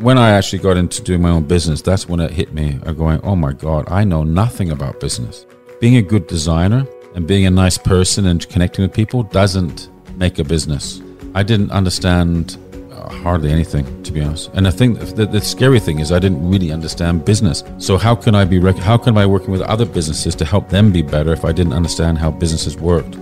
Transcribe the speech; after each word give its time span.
when 0.00 0.16
I 0.16 0.30
actually 0.30 0.60
got 0.60 0.76
into 0.76 1.02
doing 1.02 1.22
my 1.22 1.30
own 1.30 1.44
business, 1.44 1.82
that's 1.82 2.08
when 2.08 2.20
it 2.20 2.30
hit 2.30 2.52
me. 2.52 2.78
I'm 2.84 2.96
going, 2.96 3.20
oh 3.22 3.34
my 3.34 3.52
God, 3.52 3.90
I 3.90 4.04
know 4.04 4.22
nothing 4.22 4.70
about 4.70 5.00
business. 5.00 5.44
Being 5.80 5.96
a 5.96 6.02
good 6.02 6.26
designer 6.28 6.86
and 7.14 7.26
being 7.26 7.46
a 7.46 7.50
nice 7.50 7.78
person 7.78 8.26
and 8.26 8.48
connecting 8.48 8.84
with 8.84 8.92
people 8.92 9.24
doesn't 9.24 9.90
make 10.16 10.38
a 10.38 10.44
business. 10.44 11.02
I 11.34 11.42
didn't 11.42 11.72
understand 11.72 12.56
uh, 12.92 13.08
hardly 13.08 13.50
anything, 13.50 14.02
to 14.04 14.12
be 14.12 14.20
honest. 14.20 14.50
And 14.54 14.68
I 14.68 14.70
think 14.70 15.00
the, 15.00 15.26
the, 15.26 15.40
scary 15.40 15.80
thing 15.80 15.98
is 15.98 16.12
I 16.12 16.20
didn't 16.20 16.48
really 16.48 16.70
understand 16.70 17.24
business. 17.24 17.64
So 17.78 17.96
how 17.96 18.14
can 18.14 18.34
I 18.34 18.44
be? 18.44 18.60
How 18.60 18.98
can 18.98 19.18
I 19.18 19.26
working 19.26 19.50
with 19.50 19.62
other 19.62 19.84
businesses 19.84 20.34
to 20.36 20.44
help 20.44 20.68
them 20.68 20.92
be 20.92 21.02
better 21.02 21.32
if 21.32 21.44
I 21.44 21.52
didn't 21.52 21.72
understand 21.72 22.18
how 22.18 22.30
businesses 22.30 22.76
worked? 22.76 23.16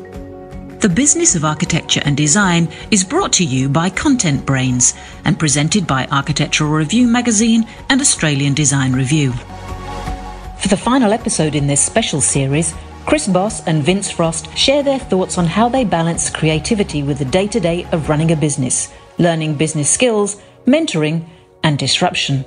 The 0.87 0.95
Business 0.95 1.35
of 1.35 1.45
Architecture 1.45 2.01
and 2.05 2.17
Design 2.17 2.69
is 2.93 3.03
brought 3.03 3.33
to 3.33 3.45
you 3.45 3.69
by 3.69 3.91
Content 3.91 4.47
Brains 4.47 4.95
and 5.25 5.37
presented 5.37 5.85
by 5.85 6.07
Architectural 6.13 6.71
Review 6.71 7.09
magazine 7.09 7.67
and 7.91 8.01
Australian 8.01 8.55
Design 8.55 8.93
Review. 8.93 9.33
For 10.61 10.69
the 10.69 10.77
final 10.77 11.13
episode 11.13 11.57
in 11.57 11.67
this 11.67 11.81
special 11.81 12.21
series, 12.21 12.73
Chris 13.05 13.27
Bosse 13.27 13.67
and 13.67 13.83
Vince 13.83 14.13
Frost 14.13 14.57
share 14.57 14.85
their 14.85 15.01
thoughts 15.01 15.39
on 15.39 15.47
how 15.47 15.69
they 15.69 15.83
balance 15.83 16.31
creativity 16.31 17.03
with 17.03 17.19
the 17.19 17.25
day 17.25 17.49
to 17.49 17.59
day 17.59 17.85
of 17.91 18.09
running 18.09 18.31
a 18.31 18.37
business, 18.37 18.95
learning 19.19 19.57
business 19.57 19.91
skills, 19.91 20.41
mentoring, 20.67 21.29
and 21.65 21.81
disruption. 21.81 22.45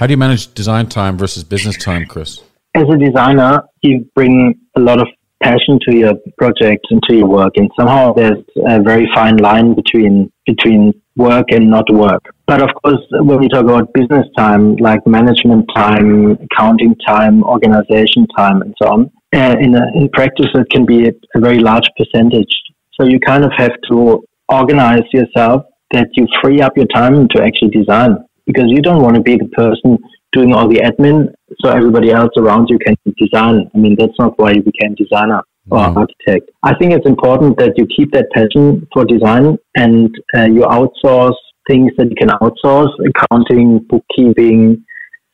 How 0.00 0.06
do 0.06 0.12
you 0.12 0.16
manage 0.16 0.52
design 0.54 0.86
time 0.88 1.16
versus 1.16 1.44
business 1.44 1.76
time, 1.76 2.06
Chris? 2.06 2.40
As 2.74 2.84
a 2.92 2.96
designer, 2.96 3.62
you 3.82 4.04
bring 4.14 4.58
a 4.76 4.80
lot 4.80 5.00
of 5.00 5.06
passion 5.40 5.78
to 5.88 5.94
your 5.94 6.14
project 6.36 6.86
and 6.90 7.00
to 7.08 7.14
your 7.14 7.26
work, 7.26 7.52
and 7.56 7.70
somehow 7.78 8.12
there's 8.12 8.42
a 8.66 8.82
very 8.82 9.06
fine 9.14 9.36
line 9.36 9.74
between 9.74 10.32
between 10.46 10.92
work 11.16 11.46
and 11.50 11.70
not 11.70 11.84
work. 11.92 12.22
But 12.46 12.60
of 12.60 12.70
course, 12.82 13.00
when 13.12 13.38
we 13.38 13.48
talk 13.48 13.64
about 13.64 13.92
business 13.94 14.26
time, 14.36 14.74
like 14.76 15.06
management 15.06 15.70
time, 15.76 16.32
accounting 16.32 16.96
time, 17.06 17.44
organization 17.44 18.26
time, 18.36 18.62
and 18.62 18.74
so 18.82 18.88
on, 18.88 19.10
uh, 19.32 19.54
in 19.60 19.76
a, 19.76 19.84
in 19.94 20.08
practice, 20.12 20.48
it 20.54 20.68
can 20.70 20.84
be 20.84 21.06
a, 21.06 21.12
a 21.36 21.40
very 21.40 21.60
large 21.60 21.88
percentage. 21.96 22.52
So 23.00 23.06
you 23.06 23.20
kind 23.20 23.44
of 23.44 23.52
have 23.56 23.72
to 23.90 24.24
organize 24.48 25.04
yourself 25.12 25.62
that 25.92 26.08
you 26.14 26.26
free 26.42 26.60
up 26.60 26.76
your 26.76 26.86
time 26.86 27.28
to 27.28 27.42
actually 27.42 27.70
design 27.70 28.16
because 28.46 28.64
you 28.68 28.80
don't 28.82 29.02
want 29.02 29.16
to 29.16 29.22
be 29.22 29.36
the 29.36 29.48
person 29.48 29.98
doing 30.32 30.52
all 30.52 30.68
the 30.68 30.80
admin 30.80 31.32
so 31.60 31.70
everybody 31.70 32.10
else 32.10 32.30
around 32.36 32.68
you 32.68 32.78
can 32.78 32.96
design. 33.16 33.70
I 33.74 33.78
mean, 33.78 33.96
that's 33.98 34.18
not 34.18 34.38
why 34.38 34.52
you 34.52 34.62
became 34.62 34.94
designer 34.94 35.42
or 35.70 35.78
mm. 35.78 35.96
architect. 35.96 36.50
I 36.62 36.74
think 36.74 36.92
it's 36.92 37.06
important 37.06 37.56
that 37.58 37.78
you 37.78 37.86
keep 37.96 38.12
that 38.12 38.30
passion 38.32 38.86
for 38.92 39.04
design 39.04 39.56
and 39.76 40.14
uh, 40.36 40.44
you 40.44 40.62
outsource 40.62 41.36
things 41.68 41.92
that 41.96 42.08
you 42.10 42.16
can 42.16 42.28
outsource, 42.28 42.90
accounting, 43.08 43.78
bookkeeping, 43.88 44.84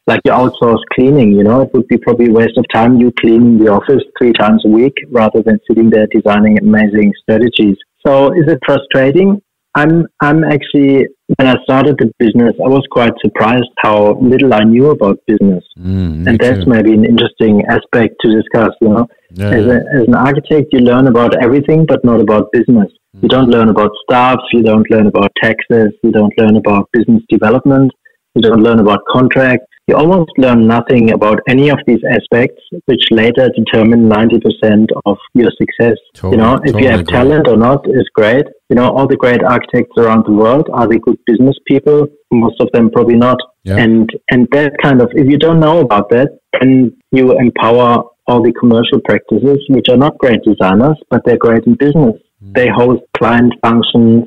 like 0.06 0.20
you 0.25 0.33
outsource 0.33 0.81
cleaning, 0.94 1.33
you 1.33 1.44
know, 1.44 1.62
it 1.62 1.70
would 1.72 1.86
be 1.88 1.97
probably 1.97 2.27
a 2.27 2.33
waste 2.33 2.56
of 2.56 2.64
time 2.72 2.98
you 2.98 3.12
cleaning 3.20 3.58
the 3.58 3.70
office 3.70 4.03
three 4.19 4.33
times 4.33 4.62
a 4.64 4.69
week 4.69 4.94
rather 5.11 5.42
than 5.42 5.58
sitting 5.69 5.91
there 5.91 6.06
designing 6.12 6.58
amazing 6.58 7.12
strategies. 7.22 7.77
So 8.06 8.33
is 8.33 8.48
it 8.48 8.58
frustrating? 8.64 9.41
I'm 9.74 10.06
I'm 10.20 10.42
actually 10.44 11.06
when 11.38 11.46
I 11.46 11.54
started 11.62 11.96
the 11.98 12.10
business, 12.18 12.54
I 12.58 12.68
was 12.68 12.84
quite 12.90 13.12
surprised 13.24 13.70
how 13.78 14.18
little 14.20 14.52
I 14.52 14.64
knew 14.64 14.90
about 14.90 15.18
business, 15.26 15.62
mm, 15.78 16.26
and 16.26 16.38
that's 16.38 16.64
too. 16.64 16.70
maybe 16.70 16.92
an 16.92 17.04
interesting 17.04 17.62
aspect 17.68 18.16
to 18.22 18.34
discuss. 18.34 18.70
You 18.80 18.88
know, 18.88 19.06
yeah, 19.30 19.50
as, 19.50 19.66
a, 19.66 19.78
as 19.94 20.08
an 20.08 20.14
architect, 20.14 20.68
you 20.72 20.80
learn 20.80 21.06
about 21.06 21.41
everything, 21.42 21.86
but 21.86 22.04
not 22.04 22.20
about 22.20 22.50
business. 22.52 22.91
Mm. 23.16 23.22
You 23.22 23.28
don't 23.28 23.48
learn 23.48 23.68
about 23.68 23.92
staff, 24.02 24.38
you 24.52 24.62
don't 24.62 24.91
learn 24.91 25.06
about 25.06 25.30
taxes, 25.41 25.92
you 26.02 26.10
don't 26.10 26.32
learn 26.36 26.56
about 26.56 26.88
business 26.92 27.22
development, 27.28 27.92
you 28.34 28.42
don't 28.42 28.62
learn 28.62 28.80
about 28.80 29.00
contracts, 29.09 29.66
you 29.91 29.97
almost 29.97 30.31
learn 30.39 30.67
nothing 30.67 31.11
about 31.12 31.41
any 31.49 31.69
of 31.69 31.78
these 31.87 32.03
aspects, 32.17 32.62
which 32.87 33.03
later 33.11 33.51
determine 33.56 34.09
90% 34.09 34.87
of 35.05 35.19
your 35.34 35.51
success. 35.61 35.99
Totally, 36.15 36.33
you 36.33 36.43
know, 36.43 36.55
if 36.55 36.61
totally 36.61 36.83
you 36.84 36.91
have 36.91 37.01
agree. 37.01 37.17
talent 37.19 37.49
or 37.49 37.56
not 37.56 37.87
is 37.89 38.09
great. 38.15 38.47
You 38.69 38.77
know, 38.77 38.89
all 38.91 39.09
the 39.09 39.17
great 39.17 39.43
architects 39.43 39.97
around 39.99 40.27
the 40.27 40.33
world, 40.33 40.69
are 40.73 40.87
they 40.87 40.99
good 40.99 41.19
business 41.27 41.56
people? 41.67 42.06
Most 42.31 42.61
of 42.61 42.69
them 42.73 42.91
probably 42.91 43.17
not. 43.17 43.39
Yeah. 43.65 43.78
And, 43.78 44.09
and 44.31 44.47
that 44.53 44.73
kind 44.81 45.03
of, 45.03 45.11
if 45.15 45.28
you 45.28 45.39
don't 45.39 45.61
know 45.61 45.81
about 45.81 46.09
that, 46.11 46.39
then 46.61 46.97
you 47.11 47.37
empower 47.37 48.05
all 48.28 48.43
the 48.43 48.53
commercial 48.53 49.01
practices, 49.05 49.59
which 49.69 49.89
are 49.91 49.97
not 49.97 50.17
great 50.19 50.41
designers, 50.45 50.97
but 51.11 51.22
they're 51.25 51.37
great 51.37 51.65
in 51.67 51.75
business. 51.75 52.15
Mm. 52.45 52.55
They 52.55 52.69
host 52.69 53.03
client 53.17 53.53
functions. 53.61 54.25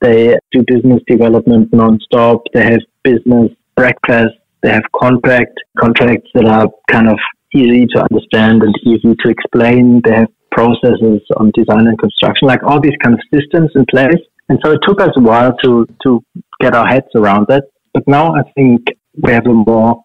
They 0.00 0.36
do 0.52 0.62
business 0.66 1.00
development 1.06 1.70
nonstop. 1.72 2.42
They 2.52 2.62
have 2.62 2.80
business 3.02 3.50
breakfast 3.74 4.37
they 4.62 4.70
have 4.70 4.82
contract 4.98 5.58
contracts 5.78 6.30
that 6.34 6.46
are 6.46 6.68
kind 6.90 7.08
of 7.08 7.18
easy 7.54 7.86
to 7.86 8.06
understand 8.10 8.62
and 8.62 8.74
easy 8.84 9.14
to 9.22 9.30
explain. 9.30 10.00
They 10.04 10.14
have 10.14 10.28
processes 10.50 11.20
on 11.36 11.50
design 11.54 11.86
and 11.86 11.98
construction, 11.98 12.48
like 12.48 12.62
all 12.62 12.80
these 12.80 12.96
kind 13.02 13.14
of 13.14 13.20
systems 13.32 13.70
in 13.74 13.84
place. 13.90 14.22
And 14.48 14.58
so 14.64 14.72
it 14.72 14.80
took 14.86 15.00
us 15.00 15.10
a 15.16 15.20
while 15.20 15.54
to 15.62 15.86
to 16.04 16.22
get 16.60 16.74
our 16.74 16.86
heads 16.86 17.08
around 17.14 17.46
that. 17.48 17.64
But 17.94 18.04
now 18.06 18.34
I 18.34 18.42
think 18.54 18.86
we 19.22 19.32
have 19.32 19.46
a 19.46 19.52
more 19.52 20.02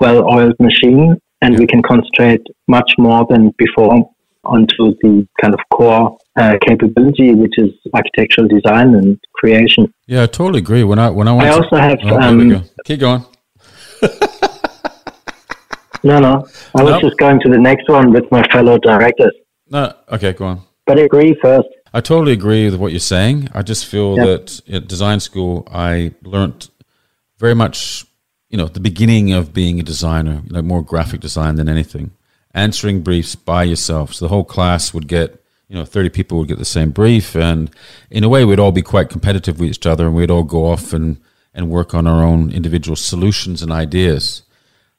well-oiled 0.00 0.58
machine, 0.58 1.16
and 1.42 1.58
we 1.58 1.66
can 1.66 1.82
concentrate 1.82 2.44
much 2.68 2.92
more 2.98 3.26
than 3.30 3.52
before 3.58 4.10
onto 4.44 4.94
the 5.02 5.26
kind 5.40 5.54
of 5.54 5.60
core 5.72 6.18
uh, 6.36 6.54
capability, 6.66 7.34
which 7.34 7.54
is 7.58 7.70
architectural 7.94 8.48
design 8.48 8.94
and 8.94 9.18
creation. 9.34 9.92
Yeah, 10.06 10.24
I 10.24 10.26
totally 10.26 10.58
agree. 10.58 10.84
When 10.84 10.98
I 10.98 11.10
when 11.10 11.28
I, 11.28 11.36
I 11.36 11.48
also 11.50 11.76
have 11.76 11.98
oh, 12.04 12.18
um, 12.18 12.48
go. 12.48 12.62
keep 12.84 13.00
going. 13.00 13.24
No, 16.02 16.18
no. 16.18 16.46
I 16.74 16.82
was 16.82 17.00
just 17.00 17.16
going 17.16 17.40
to 17.40 17.48
the 17.48 17.58
next 17.58 17.88
one 17.88 18.12
with 18.12 18.30
my 18.30 18.42
fellow 18.48 18.78
directors. 18.78 19.32
No, 19.70 19.92
okay, 20.10 20.32
go 20.32 20.46
on. 20.46 20.62
But 20.86 20.98
I 20.98 21.02
agree 21.02 21.36
first. 21.40 21.68
I 21.94 22.00
totally 22.00 22.32
agree 22.32 22.64
with 22.64 22.80
what 22.80 22.92
you're 22.92 23.00
saying. 23.00 23.48
I 23.54 23.62
just 23.62 23.86
feel 23.86 24.16
that 24.16 24.60
at 24.70 24.88
design 24.88 25.20
school, 25.20 25.68
I 25.70 26.12
learned 26.22 26.70
very 27.38 27.54
much, 27.54 28.06
you 28.48 28.56
know, 28.56 28.66
the 28.66 28.80
beginning 28.80 29.32
of 29.32 29.52
being 29.52 29.78
a 29.78 29.82
designer, 29.82 30.42
like 30.48 30.64
more 30.64 30.82
graphic 30.82 31.20
design 31.20 31.56
than 31.56 31.68
anything. 31.68 32.12
Answering 32.54 33.02
briefs 33.02 33.34
by 33.34 33.64
yourself. 33.64 34.14
So 34.14 34.24
the 34.24 34.28
whole 34.30 34.44
class 34.44 34.92
would 34.94 35.06
get, 35.08 35.42
you 35.68 35.76
know, 35.76 35.84
30 35.84 36.10
people 36.10 36.38
would 36.38 36.48
get 36.48 36.58
the 36.58 36.64
same 36.64 36.90
brief. 36.90 37.34
And 37.34 37.70
in 38.10 38.24
a 38.24 38.28
way, 38.28 38.44
we'd 38.44 38.58
all 38.58 38.72
be 38.72 38.82
quite 38.82 39.08
competitive 39.08 39.60
with 39.60 39.70
each 39.70 39.86
other 39.86 40.06
and 40.06 40.14
we'd 40.14 40.30
all 40.30 40.44
go 40.44 40.66
off 40.66 40.92
and 40.92 41.18
and 41.54 41.70
work 41.70 41.94
on 41.94 42.06
our 42.06 42.22
own 42.24 42.50
individual 42.50 42.96
solutions 42.96 43.62
and 43.62 43.70
ideas. 43.70 44.42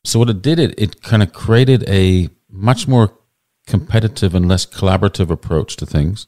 So 0.03 0.19
what 0.19 0.29
it 0.29 0.41
did, 0.41 0.59
it, 0.59 0.73
it 0.77 1.01
kind 1.01 1.23
of 1.23 1.33
created 1.33 1.87
a 1.87 2.29
much 2.49 2.87
more 2.87 3.17
competitive 3.67 4.35
and 4.35 4.47
less 4.47 4.65
collaborative 4.65 5.29
approach 5.29 5.75
to 5.77 5.85
things. 5.85 6.27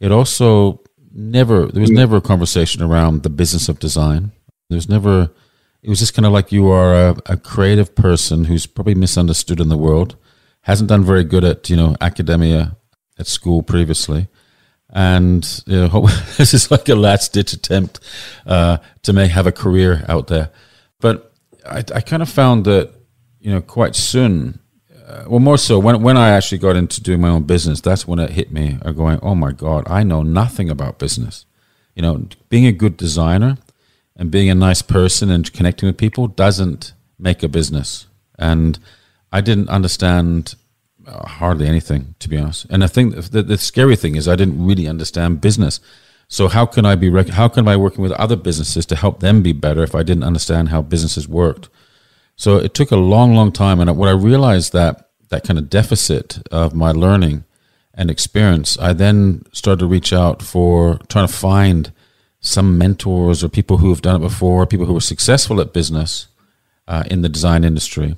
It 0.00 0.12
also 0.12 0.82
never 1.12 1.66
there 1.66 1.80
was 1.80 1.90
never 1.90 2.18
a 2.18 2.20
conversation 2.20 2.82
around 2.82 3.22
the 3.22 3.30
business 3.30 3.68
of 3.68 3.78
design. 3.78 4.32
There 4.68 4.76
was 4.76 4.88
never 4.88 5.30
it 5.82 5.88
was 5.88 6.00
just 6.00 6.14
kind 6.14 6.26
of 6.26 6.32
like 6.32 6.52
you 6.52 6.68
are 6.70 6.94
a, 6.94 7.16
a 7.26 7.36
creative 7.36 7.94
person 7.94 8.44
who's 8.44 8.66
probably 8.66 8.94
misunderstood 8.94 9.60
in 9.60 9.68
the 9.68 9.78
world, 9.78 10.16
hasn't 10.62 10.88
done 10.88 11.04
very 11.04 11.24
good 11.24 11.44
at 11.44 11.70
you 11.70 11.76
know 11.76 11.96
academia 12.00 12.76
at 13.18 13.26
school 13.26 13.62
previously, 13.62 14.28
and 14.90 15.62
you 15.66 15.88
know, 15.88 16.06
this 16.36 16.52
is 16.52 16.70
like 16.70 16.88
a 16.88 16.94
last 16.94 17.32
ditch 17.32 17.52
attempt 17.52 18.00
uh, 18.46 18.78
to 19.02 19.12
make 19.12 19.30
have 19.30 19.46
a 19.46 19.52
career 19.52 20.04
out 20.08 20.26
there. 20.26 20.50
But 21.00 21.32
I, 21.64 21.78
I 21.78 22.00
kind 22.00 22.22
of 22.22 22.28
found 22.28 22.64
that 22.66 22.92
you 23.46 23.52
know 23.52 23.60
quite 23.60 23.94
soon, 23.94 24.58
uh, 25.06 25.22
well, 25.28 25.38
more 25.38 25.56
so 25.56 25.78
when 25.78 26.02
when 26.02 26.16
I 26.16 26.30
actually 26.30 26.58
got 26.58 26.74
into 26.74 27.00
doing 27.00 27.20
my 27.20 27.28
own 27.28 27.44
business, 27.44 27.80
that's 27.80 28.04
when 28.04 28.18
it 28.18 28.30
hit 28.30 28.50
me. 28.50 28.76
I'm 28.82 28.96
going, 28.96 29.20
oh 29.22 29.36
my 29.36 29.52
god, 29.52 29.84
I 29.86 30.02
know 30.02 30.24
nothing 30.24 30.68
about 30.68 30.98
business. 30.98 31.46
You 31.94 32.02
know, 32.02 32.26
being 32.48 32.66
a 32.66 32.72
good 32.72 32.96
designer 32.96 33.56
and 34.16 34.32
being 34.32 34.50
a 34.50 34.54
nice 34.56 34.82
person 34.82 35.30
and 35.30 35.52
connecting 35.52 35.86
with 35.86 35.96
people 35.96 36.26
doesn't 36.26 36.92
make 37.20 37.44
a 37.44 37.48
business. 37.48 38.08
And 38.36 38.80
I 39.30 39.40
didn't 39.42 39.68
understand 39.68 40.56
uh, 41.06 41.28
hardly 41.28 41.68
anything, 41.68 42.16
to 42.18 42.28
be 42.28 42.38
honest. 42.38 42.66
And 42.68 42.82
I 42.82 42.88
think 42.88 43.14
the, 43.14 43.44
the 43.44 43.58
scary 43.58 43.94
thing 43.94 44.16
is 44.16 44.26
I 44.26 44.34
didn't 44.34 44.66
really 44.66 44.88
understand 44.88 45.40
business. 45.40 45.78
So 46.26 46.48
how 46.48 46.66
can 46.66 46.84
I 46.84 46.96
be 46.96 47.08
how 47.30 47.46
can 47.46 47.68
I 47.68 47.76
working 47.76 48.02
with 48.02 48.10
other 48.12 48.34
businesses 48.34 48.86
to 48.86 48.96
help 48.96 49.20
them 49.20 49.40
be 49.40 49.52
better 49.52 49.84
if 49.84 49.94
I 49.94 50.02
didn't 50.02 50.24
understand 50.24 50.70
how 50.70 50.82
businesses 50.82 51.28
worked? 51.28 51.68
So 52.36 52.58
it 52.58 52.74
took 52.74 52.90
a 52.90 52.96
long, 52.96 53.34
long 53.34 53.52
time, 53.52 53.80
and 53.80 53.96
what 53.96 54.08
I 54.08 54.12
realized 54.12 54.72
that 54.72 55.10
that 55.28 55.44
kind 55.44 55.58
of 55.58 55.68
deficit 55.68 56.38
of 56.52 56.74
my 56.74 56.92
learning 56.92 57.44
and 57.94 58.10
experience, 58.10 58.78
I 58.78 58.92
then 58.92 59.44
started 59.52 59.80
to 59.80 59.86
reach 59.86 60.12
out 60.12 60.42
for 60.42 60.98
trying 61.08 61.26
to 61.26 61.32
find 61.32 61.92
some 62.40 62.78
mentors 62.78 63.42
or 63.42 63.48
people 63.48 63.78
who 63.78 63.88
have 63.88 64.02
done 64.02 64.16
it 64.16 64.24
before, 64.24 64.66
people 64.66 64.86
who 64.86 64.94
were 64.94 65.00
successful 65.00 65.60
at 65.60 65.72
business 65.72 66.28
uh, 66.86 67.02
in 67.10 67.22
the 67.22 67.28
design 67.28 67.64
industry, 67.64 68.16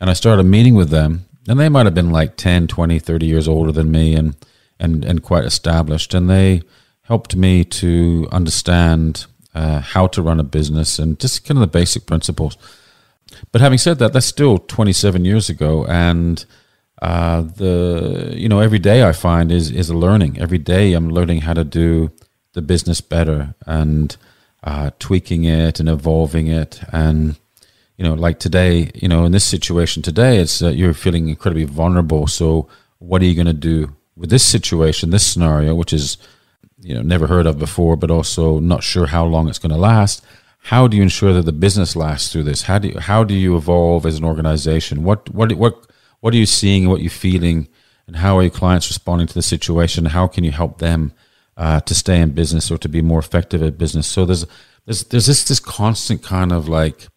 and 0.00 0.10
I 0.10 0.14
started 0.14 0.42
meeting 0.42 0.74
with 0.74 0.90
them 0.90 1.26
and 1.48 1.58
they 1.58 1.68
might 1.68 1.86
have 1.86 1.94
been 1.94 2.10
like 2.10 2.36
10 2.36 2.66
20 2.68 2.98
30 2.98 3.26
years 3.26 3.48
older 3.48 3.72
than 3.72 3.90
me 3.90 4.14
and 4.14 4.36
and 4.78 5.04
and 5.04 5.22
quite 5.22 5.44
established, 5.44 6.14
and 6.14 6.30
they 6.30 6.62
helped 7.02 7.36
me 7.36 7.64
to 7.64 8.28
understand 8.30 9.26
uh, 9.54 9.80
how 9.80 10.06
to 10.06 10.22
run 10.22 10.40
a 10.40 10.44
business 10.44 10.98
and 10.98 11.18
just 11.18 11.44
kind 11.44 11.58
of 11.58 11.60
the 11.60 11.78
basic 11.78 12.06
principles. 12.06 12.56
But 13.52 13.60
having 13.60 13.78
said 13.78 13.98
that, 13.98 14.12
that's 14.12 14.26
still 14.26 14.58
27 14.58 15.24
years 15.24 15.48
ago, 15.48 15.84
and 15.86 16.44
uh, 17.02 17.42
the 17.42 18.34
you 18.36 18.48
know 18.48 18.60
every 18.60 18.78
day 18.78 19.02
I 19.02 19.12
find 19.12 19.50
is 19.50 19.70
is 19.70 19.88
a 19.88 19.96
learning. 19.96 20.38
Every 20.38 20.58
day 20.58 20.92
I'm 20.92 21.10
learning 21.10 21.42
how 21.42 21.54
to 21.54 21.64
do 21.64 22.10
the 22.52 22.62
business 22.62 23.00
better 23.00 23.54
and 23.66 24.16
uh, 24.62 24.90
tweaking 24.98 25.44
it 25.44 25.80
and 25.80 25.88
evolving 25.88 26.48
it. 26.48 26.82
And 26.92 27.38
you 27.96 28.04
know, 28.04 28.14
like 28.14 28.38
today, 28.38 28.90
you 28.94 29.08
know, 29.08 29.24
in 29.24 29.32
this 29.32 29.44
situation 29.44 30.02
today, 30.02 30.38
it's 30.38 30.62
uh, 30.62 30.68
you're 30.68 30.94
feeling 30.94 31.28
incredibly 31.28 31.64
vulnerable. 31.64 32.26
So 32.26 32.68
what 32.98 33.22
are 33.22 33.26
you 33.26 33.34
going 33.34 33.46
to 33.46 33.52
do 33.52 33.94
with 34.16 34.30
this 34.30 34.44
situation, 34.44 35.10
this 35.10 35.26
scenario, 35.26 35.74
which 35.74 35.92
is 35.92 36.18
you 36.80 36.94
know 36.94 37.02
never 37.02 37.26
heard 37.26 37.46
of 37.46 37.58
before, 37.58 37.96
but 37.96 38.10
also 38.10 38.58
not 38.58 38.82
sure 38.82 39.06
how 39.06 39.24
long 39.24 39.48
it's 39.48 39.58
going 39.58 39.72
to 39.72 39.78
last? 39.78 40.24
How 40.64 40.86
do 40.86 40.96
you 40.96 41.02
ensure 41.02 41.32
that 41.32 41.46
the 41.46 41.52
business 41.52 41.96
lasts 41.96 42.32
through 42.32 42.44
this? 42.44 42.62
How 42.62 42.78
do 42.78 42.88
you, 42.88 42.98
how 42.98 43.24
do 43.24 43.34
you 43.34 43.56
evolve 43.56 44.06
as 44.06 44.18
an 44.18 44.24
organization? 44.24 45.02
What 45.02 45.28
what 45.34 45.52
what 45.52 45.86
what 46.20 46.34
are 46.34 46.36
you 46.36 46.46
seeing? 46.46 46.88
What 46.88 47.00
are 47.00 47.02
you 47.02 47.10
feeling? 47.10 47.68
And 48.06 48.16
how 48.16 48.38
are 48.38 48.42
your 48.42 48.50
clients 48.50 48.88
responding 48.88 49.26
to 49.28 49.34
the 49.34 49.42
situation? 49.42 50.06
How 50.06 50.26
can 50.26 50.44
you 50.44 50.50
help 50.50 50.78
them 50.78 51.12
uh, 51.56 51.80
to 51.80 51.94
stay 51.94 52.20
in 52.20 52.30
business 52.30 52.70
or 52.70 52.78
to 52.78 52.88
be 52.88 53.02
more 53.02 53.18
effective 53.18 53.62
at 53.62 53.78
business? 53.78 54.06
So 54.06 54.24
there's 54.24 54.46
there's 54.84 55.04
there's 55.04 55.26
this 55.26 55.44
this 55.44 55.60
constant 55.60 56.22
kind 56.22 56.52
of 56.52 56.68
like 56.68 57.08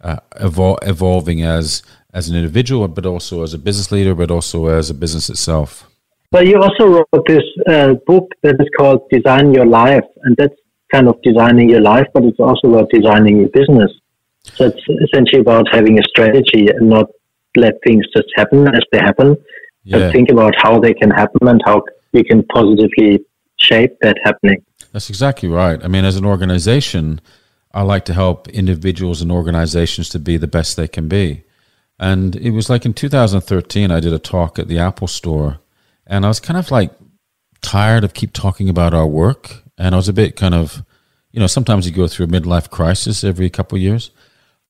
uh, 0.00 0.18
evol- 0.40 0.78
evolving 0.82 1.42
as 1.42 1.82
as 2.12 2.28
an 2.28 2.36
individual, 2.36 2.88
but 2.88 3.06
also 3.06 3.42
as 3.42 3.54
a 3.54 3.58
business 3.58 3.90
leader, 3.92 4.14
but 4.14 4.30
also 4.30 4.66
as 4.66 4.90
a 4.90 4.94
business 4.94 5.30
itself. 5.30 5.88
Well, 6.32 6.46
you 6.46 6.62
also 6.62 6.86
wrote 6.86 7.26
this 7.26 7.42
uh, 7.68 7.94
book 8.06 8.32
that 8.42 8.56
is 8.60 8.68
called 8.76 9.08
Design 9.10 9.52
Your 9.52 9.66
Life, 9.66 10.04
and 10.22 10.36
that's 10.36 10.54
kind 10.92 11.08
of 11.08 11.20
designing 11.22 11.70
your 11.70 11.80
life, 11.80 12.06
but 12.12 12.24
it's 12.24 12.40
also 12.40 12.68
about 12.68 12.90
designing 12.90 13.38
your 13.38 13.48
business. 13.50 13.90
So 14.42 14.66
it's 14.66 14.82
essentially 15.04 15.40
about 15.40 15.66
having 15.72 15.98
a 15.98 16.02
strategy 16.02 16.68
and 16.68 16.88
not 16.88 17.06
let 17.56 17.74
things 17.84 18.04
just 18.16 18.28
happen 18.36 18.68
as 18.68 18.82
they 18.92 18.98
happen, 18.98 19.36
yeah. 19.84 19.98
but 19.98 20.12
think 20.12 20.30
about 20.30 20.54
how 20.56 20.78
they 20.78 20.94
can 20.94 21.10
happen 21.10 21.46
and 21.48 21.60
how 21.64 21.82
you 22.12 22.24
can 22.24 22.42
positively 22.44 23.24
shape 23.60 23.96
that 24.00 24.16
happening. 24.24 24.64
That's 24.92 25.10
exactly 25.10 25.48
right. 25.48 25.82
I 25.82 25.88
mean, 25.88 26.04
as 26.04 26.16
an 26.16 26.24
organization, 26.24 27.20
I 27.72 27.82
like 27.82 28.04
to 28.06 28.14
help 28.14 28.48
individuals 28.48 29.22
and 29.22 29.30
organizations 29.30 30.08
to 30.10 30.18
be 30.18 30.36
the 30.36 30.48
best 30.48 30.76
they 30.76 30.88
can 30.88 31.08
be. 31.08 31.44
And 31.98 32.34
it 32.36 32.50
was 32.50 32.70
like 32.70 32.86
in 32.86 32.94
2013, 32.94 33.90
I 33.90 34.00
did 34.00 34.12
a 34.12 34.18
talk 34.18 34.58
at 34.58 34.68
the 34.68 34.78
Apple 34.78 35.06
store, 35.06 35.60
and 36.06 36.24
I 36.24 36.28
was 36.28 36.40
kind 36.40 36.58
of 36.58 36.70
like 36.70 36.92
tired 37.60 38.04
of 38.04 38.14
keep 38.14 38.32
talking 38.32 38.68
about 38.68 38.94
our 38.94 39.06
work. 39.06 39.62
And 39.80 39.94
I 39.94 39.98
was 39.98 40.10
a 40.10 40.12
bit 40.12 40.36
kind 40.36 40.54
of, 40.54 40.84
you 41.32 41.40
know, 41.40 41.46
sometimes 41.46 41.86
you 41.86 41.92
go 41.92 42.06
through 42.06 42.26
a 42.26 42.28
midlife 42.28 42.68
crisis 42.68 43.24
every 43.24 43.48
couple 43.48 43.76
of 43.76 43.82
years. 43.82 44.10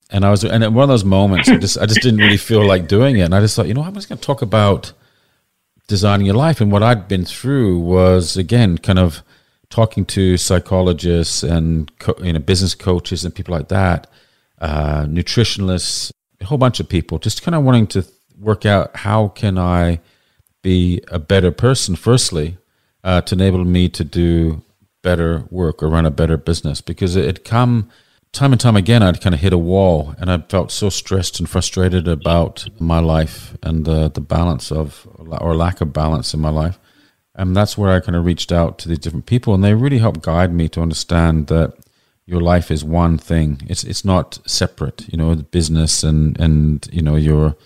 And 0.08 0.24
I 0.24 0.30
was, 0.30 0.44
and 0.44 0.62
at 0.62 0.72
one 0.72 0.84
of 0.84 0.88
those 0.88 1.04
moments, 1.04 1.48
I 1.48 1.56
just, 1.56 1.76
I 1.78 1.86
just 1.86 2.00
didn't 2.00 2.20
really 2.20 2.36
feel 2.36 2.64
like 2.64 2.86
doing 2.86 3.16
it, 3.16 3.22
and 3.22 3.34
I 3.34 3.40
just 3.40 3.56
thought, 3.56 3.66
you 3.66 3.74
know, 3.74 3.82
I'm 3.82 3.94
just 3.94 4.08
going 4.08 4.18
to 4.18 4.24
talk 4.24 4.40
about 4.40 4.92
designing 5.88 6.26
your 6.26 6.36
life, 6.36 6.60
and 6.60 6.70
what 6.70 6.84
I'd 6.84 7.08
been 7.08 7.24
through 7.24 7.80
was 7.80 8.36
again 8.36 8.78
kind 8.78 8.98
of 8.98 9.22
talking 9.68 10.04
to 10.04 10.36
psychologists 10.36 11.42
and 11.42 11.90
you 12.22 12.32
know 12.32 12.40
business 12.40 12.74
coaches 12.74 13.24
and 13.24 13.34
people 13.34 13.54
like 13.54 13.68
that, 13.68 14.08
uh, 14.60 15.04
nutritionalists, 15.04 16.12
a 16.40 16.44
whole 16.44 16.58
bunch 16.58 16.78
of 16.80 16.88
people, 16.88 17.18
just 17.18 17.42
kind 17.42 17.54
of 17.56 17.64
wanting 17.64 17.88
to 17.88 18.04
work 18.38 18.64
out 18.64 18.96
how 18.96 19.28
can 19.28 19.58
I 19.58 20.00
be 20.62 21.02
a 21.08 21.18
better 21.18 21.50
person, 21.50 21.96
firstly, 21.96 22.58
uh, 23.02 23.20
to 23.22 23.34
enable 23.34 23.64
me 23.64 23.88
to 23.88 24.04
do 24.04 24.62
better 25.02 25.44
work 25.50 25.82
or 25.82 25.88
run 25.88 26.06
a 26.06 26.10
better 26.10 26.36
business 26.36 26.80
because 26.80 27.16
it 27.16 27.24
had 27.24 27.44
come 27.44 27.90
time 28.32 28.52
and 28.52 28.60
time 28.60 28.76
again, 28.76 29.02
I'd 29.02 29.20
kind 29.20 29.34
of 29.34 29.40
hit 29.40 29.52
a 29.52 29.58
wall, 29.58 30.14
and 30.18 30.30
I 30.30 30.38
felt 30.38 30.70
so 30.70 30.88
stressed 30.88 31.40
and 31.40 31.48
frustrated 31.48 32.06
about 32.06 32.68
my 32.80 33.00
life 33.00 33.56
and 33.62 33.84
the 33.84 34.08
the 34.08 34.20
balance 34.20 34.70
of 34.70 35.08
or 35.18 35.54
lack 35.54 35.80
of 35.80 35.92
balance 35.92 36.34
in 36.34 36.40
my 36.40 36.50
life. 36.50 36.78
And 37.34 37.56
that's 37.56 37.78
where 37.78 37.90
I 37.90 38.00
kind 38.00 38.16
of 38.16 38.24
reached 38.24 38.52
out 38.52 38.78
to 38.80 38.88
these 38.88 38.98
different 38.98 39.26
people, 39.26 39.54
and 39.54 39.64
they 39.64 39.74
really 39.74 39.98
helped 39.98 40.22
guide 40.22 40.52
me 40.52 40.68
to 40.70 40.82
understand 40.82 41.46
that 41.48 41.74
your 42.26 42.40
life 42.40 42.70
is 42.70 42.84
one 42.84 43.18
thing. 43.18 43.62
It's 43.68 43.84
it's 43.84 44.04
not 44.04 44.38
separate. 44.46 45.06
You 45.08 45.18
know, 45.18 45.34
the 45.34 45.42
business 45.42 46.04
and 46.04 46.38
and 46.40 46.88
you 46.92 47.02
know 47.02 47.16
your 47.16 47.56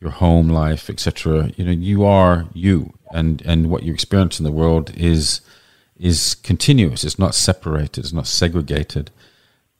your 0.00 0.10
home 0.10 0.48
life, 0.48 0.90
etc. 0.90 1.50
You 1.56 1.64
know, 1.64 1.72
you 1.72 2.04
are 2.04 2.46
you, 2.52 2.92
and 3.12 3.42
and 3.42 3.70
what 3.70 3.82
you 3.82 3.92
experience 3.92 4.38
in 4.38 4.44
the 4.44 4.52
world 4.52 4.92
is 4.96 5.40
is 6.02 6.34
continuous. 6.34 7.04
It's 7.04 7.18
not 7.18 7.34
separated. 7.34 7.98
It's 7.98 8.12
not 8.12 8.26
segregated 8.26 9.10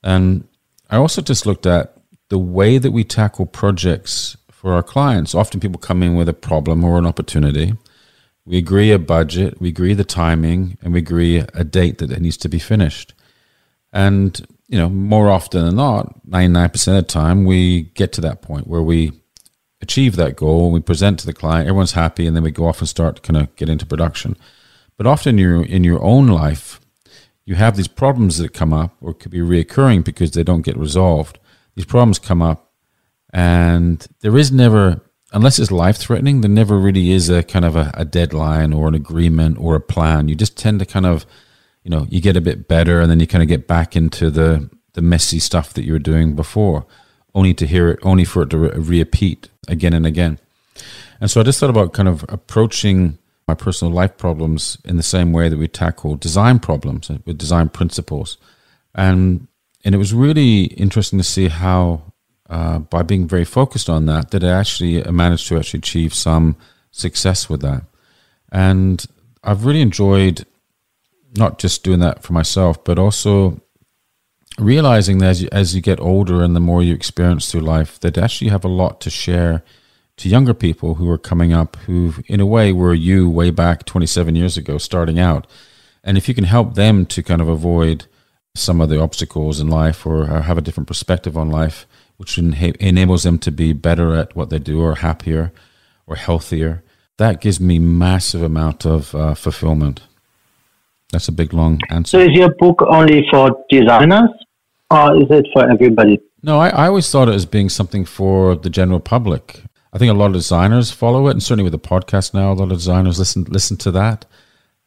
and 0.03 0.47
I 0.91 0.97
also 0.97 1.23
just 1.23 1.47
looked 1.47 1.67
at 1.67 1.97
the 2.29 2.39
way 2.39 2.79
that 2.79 2.91
we 2.91 3.05
tackle 3.05 3.47
projects 3.47 4.37
for 4.51 4.73
our 4.73 4.83
clients. 4.83 5.35
Often 5.35 5.61
people 5.61 5.81
come 5.81 6.03
in 6.03 6.17
with 6.17 6.29
a 6.29 6.35
problem 6.35 6.85
or 6.85 6.99
an 6.99 7.07
opportunity. 7.07 7.75
We 8.45 8.59
agree 8.59 8.91
a 8.91 8.99
budget, 8.99 9.61
we 9.61 9.69
agree 9.69 9.95
the 9.95 10.05
timing, 10.05 10.77
and 10.83 10.93
we 10.93 10.99
agree 10.99 11.45
a 11.55 11.65
date 11.65 11.99
that 11.99 12.11
it 12.11 12.21
needs 12.21 12.37
to 12.39 12.49
be 12.49 12.59
finished. 12.59 13.15
And, 13.93 14.45
you 14.69 14.79
know, 14.79 14.89
more 14.89 15.31
often 15.31 15.65
than 15.65 15.77
not, 15.77 16.27
99% 16.27 16.89
of 16.89 16.95
the 16.95 17.03
time, 17.03 17.45
we 17.45 17.83
get 17.95 18.13
to 18.15 18.21
that 18.23 18.43
point 18.43 18.67
where 18.67 18.83
we 18.83 19.13
achieve 19.81 20.17
that 20.17 20.37
goal, 20.37 20.71
we 20.71 20.81
present 20.81 21.21
to 21.21 21.27
the 21.27 21.33
client, 21.33 21.69
everyone's 21.69 21.93
happy, 21.93 22.27
and 22.27 22.35
then 22.35 22.43
we 22.43 22.51
go 22.51 22.67
off 22.67 22.81
and 22.81 22.89
start 22.89 23.17
to 23.17 23.23
kind 23.23 23.37
of 23.37 23.55
get 23.57 23.69
into 23.69 23.87
production. 23.87 24.37
But 24.97 25.07
often 25.07 25.39
in 25.39 25.39
your, 25.39 25.63
in 25.65 25.85
your 25.85 26.03
own 26.03 26.29
life, 26.29 26.81
you 27.45 27.55
have 27.57 27.77
these 27.77 27.89
problems 27.89 28.39
that 28.39 28.53
come 28.55 28.73
up 28.73 28.97
or 29.01 29.15
could 29.15 29.31
be 29.31 29.41
reoccurring 29.41 30.05
because 30.05 30.33
they 30.33 30.45
don't 30.45 30.63
get 30.63 30.77
resolved. 30.77 31.39
These 31.75 31.87
problems 31.87 32.19
come 32.19 32.43
up, 32.43 32.71
and 33.33 34.07
there 34.21 34.37
is 34.37 34.53
never, 34.53 35.01
unless 35.33 35.59
it's 35.59 35.71
life 35.71 35.97
threatening, 35.97 36.41
there 36.41 36.51
never 36.51 36.79
really 36.79 37.11
is 37.11 37.29
a 37.31 37.43
kind 37.43 37.65
of 37.65 37.75
a, 37.75 37.91
a, 37.95 38.05
deadline 38.05 38.73
or 38.73 38.89
an 38.89 38.95
agreement 38.95 39.59
or 39.59 39.75
a 39.75 39.81
plan. 39.81 40.29
You 40.29 40.35
just 40.35 40.57
tend 40.57 40.81
to 40.81 40.87
kind 40.87 41.07
of, 41.07 41.25
you 41.83 41.91
know, 41.91 42.07
you 42.11 42.21
get 42.21 42.37
a 42.37 42.43
bit 42.43 42.69
better 42.69 43.01
and 43.01 43.11
then 43.11 43.21
you 43.21 43.27
kind 43.27 43.43
of 43.43 43.49
get 43.49 43.67
back 43.67 43.97
into 43.97 44.31
the, 44.31 44.71
the 44.93 45.03
messy 45.03 45.39
stuff 45.39 45.73
that 45.75 45.85
you 45.85 45.95
were 45.95 45.99
doing 45.99 46.37
before, 46.37 46.87
only 47.35 47.55
to 47.55 47.67
hear 47.67 47.89
it, 47.89 47.99
only 48.03 48.25
for 48.25 48.43
it 48.43 48.51
to 48.51 48.59
re- 48.59 48.71
repeat 48.77 49.49
again 49.67 49.95
and 49.95 50.05
again. 50.05 50.39
And 51.21 51.31
so 51.31 51.41
I 51.41 51.45
just 51.45 51.59
thought 51.59 51.71
about 51.71 51.95
kind 51.95 52.09
of 52.09 52.25
approaching 52.29 53.19
my 53.49 53.55
personal 53.55 53.93
life 53.93 54.17
problems 54.17 54.79
in 54.85 54.97
the 54.97 55.03
same 55.03 55.33
way 55.33 55.49
that 55.49 55.59
we 55.59 55.69
tackle 55.69 56.17
design 56.17 56.59
problems 56.59 57.11
with 57.27 57.39
design 57.39 57.69
principles. 57.69 58.39
And 58.95 59.49
and 59.85 59.95
it 59.95 59.99
was 59.99 60.15
really 60.15 60.65
interesting 60.65 61.19
to 61.19 61.25
see 61.25 61.49
how 61.49 62.13
uh, 62.49 62.79
by 62.79 63.03
being 63.03 63.27
very 63.27 63.45
focused 63.45 63.89
on 63.89 64.07
that, 64.07 64.31
that 64.31 64.45
I 64.45 64.51
actually 64.51 65.03
managed 65.11 65.49
to 65.49 65.59
actually 65.59 65.79
achieve 65.79 66.15
some 66.15 66.57
success 66.91 67.49
with 67.49 67.63
that. 67.63 67.85
And 68.53 69.05
I've 69.43 69.65
really 69.65 69.81
enjoyed 69.81 70.47
not 71.35 71.59
just 71.59 71.83
doing 71.83 72.01
that 72.01 72.23
for 72.23 72.33
myself, 72.35 72.85
but 72.85 72.99
also 72.99 73.61
realizing 74.59 75.19
that 75.19 75.31
as 75.31 75.43
you, 75.43 75.49
as 75.51 75.75
you 75.75 75.81
get 75.81 75.99
older 75.99 76.43
and 76.43 76.55
the 76.55 76.61
more 76.61 76.83
you 76.83 76.95
experience 76.95 77.51
through 77.51 77.63
life, 77.63 77.99
that 78.01 78.19
actually 78.19 78.47
you 78.47 78.53
have 78.53 78.65
a 78.65 78.69
lot 78.69 79.01
to 79.01 79.11
share 79.11 79.63
to 80.19 80.29
younger 80.29 80.55
people 80.55 80.97
who 80.97 81.09
are 81.11 81.19
coming 81.19 81.53
up 81.53 81.77
who 81.87 82.15
in 82.27 82.41
a 82.41 82.47
way 82.47 82.73
were 82.73 82.95
you 82.95 83.29
way 83.29 83.51
back 83.51 83.85
27 83.85 84.37
years 84.37 84.57
ago 84.57 84.79
starting 84.79 85.19
out. 85.19 85.47
And 86.05 86.19
if 86.19 86.29
you 86.29 86.35
can 86.35 86.45
help 86.45 86.75
them 86.75 87.07
to 87.07 87.23
kind 87.23 87.41
of 87.41 87.49
avoid 87.49 88.07
some 88.55 88.81
of 88.81 88.89
the 88.89 89.01
obstacles 89.01 89.61
in 89.61 89.69
life 89.69 90.07
or 90.07 90.27
have 90.27 90.59
a 90.59 90.61
different 90.61 90.89
perspective 90.89 91.37
on 91.37 91.51
life 91.51 91.87
which 92.19 92.39
enables 92.39 93.23
them 93.23 93.39
to 93.39 93.51
be 93.51 93.73
better 93.73 94.15
at 94.15 94.37
what 94.37 94.51
they 94.51 94.59
do 94.59 94.81
or 94.81 94.97
happier 94.97 95.53
or 96.07 96.15
healthier 96.17 96.83
that 97.19 97.41
gives 97.41 97.61
me 97.61 97.79
massive 97.79 98.43
amount 98.43 98.85
of 98.85 99.15
uh, 99.15 99.35
fulfillment. 99.35 100.01
That's 101.13 101.29
a 101.29 101.33
big 101.33 101.53
long 101.53 101.81
answer. 101.91 102.19
So 102.19 102.21
is 102.21 102.33
your 102.33 102.55
book 102.55 102.83
only 102.83 103.27
for 103.31 103.65
designers 103.69 104.31
or 104.91 105.17
is 105.17 105.31
it 105.31 105.47
for 105.53 105.71
everybody? 105.71 106.21
No 106.43 106.59
I, 106.59 106.71
I 106.71 106.87
always 106.89 107.11
thought 107.11 107.29
it 107.29 107.35
as 107.35 107.47
being 107.47 107.69
something 107.69 108.05
for 108.05 108.57
the 108.57 108.71
general 108.71 109.01
public 109.01 109.63
I 109.93 109.99
think 109.99 110.11
a 110.11 110.15
lot 110.15 110.27
of 110.27 110.33
designers 110.33 110.91
follow 110.91 111.29
it, 111.29 111.33
and 111.33 111.43
certainly 111.43 111.65
with 111.65 111.73
the 111.73 111.89
podcast 111.89 112.33
now, 112.33 112.53
a 112.53 112.55
lot 112.55 112.73
of 112.73 112.79
designers 112.79 113.19
listen 113.19 113.45
listen 113.45 113.77
to 113.79 113.91
that. 113.93 114.25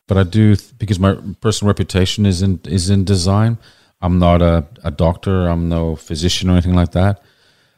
But 0.07 0.17
I 0.17 0.24
do 0.24 0.55
because 0.77 1.00
my 1.00 1.17
personal 1.41 1.69
reputation 1.69 2.25
is 2.25 2.41
in 2.41 2.59
is 2.65 2.89
in 2.89 3.05
design. 3.05 3.57
I'm 4.01 4.19
not 4.19 4.41
a, 4.41 4.65
a 4.83 4.91
doctor. 4.91 5.47
I'm 5.47 5.69
no 5.69 5.95
physician 5.95 6.50
or 6.50 6.53
anything 6.53 6.75
like 6.75 6.91
that. 6.91 7.21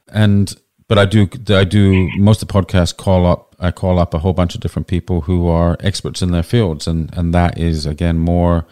And 0.07 0.53
but 0.87 0.97
I 0.97 1.05
do 1.05 1.27
I 1.49 1.63
do 1.63 2.09
most 2.17 2.41
of 2.41 2.47
the 2.47 2.53
podcasts 2.53 2.95
call 2.95 3.25
up 3.25 3.55
I 3.59 3.71
call 3.71 3.99
up 3.99 4.13
a 4.13 4.19
whole 4.19 4.33
bunch 4.33 4.55
of 4.55 4.61
different 4.61 4.87
people 4.87 5.21
who 5.21 5.47
are 5.47 5.77
experts 5.81 6.21
in 6.21 6.31
their 6.31 6.43
fields, 6.43 6.87
and 6.87 7.13
and 7.17 7.33
that 7.33 7.57
is 7.57 7.85
again 7.85 8.17
more 8.17 8.65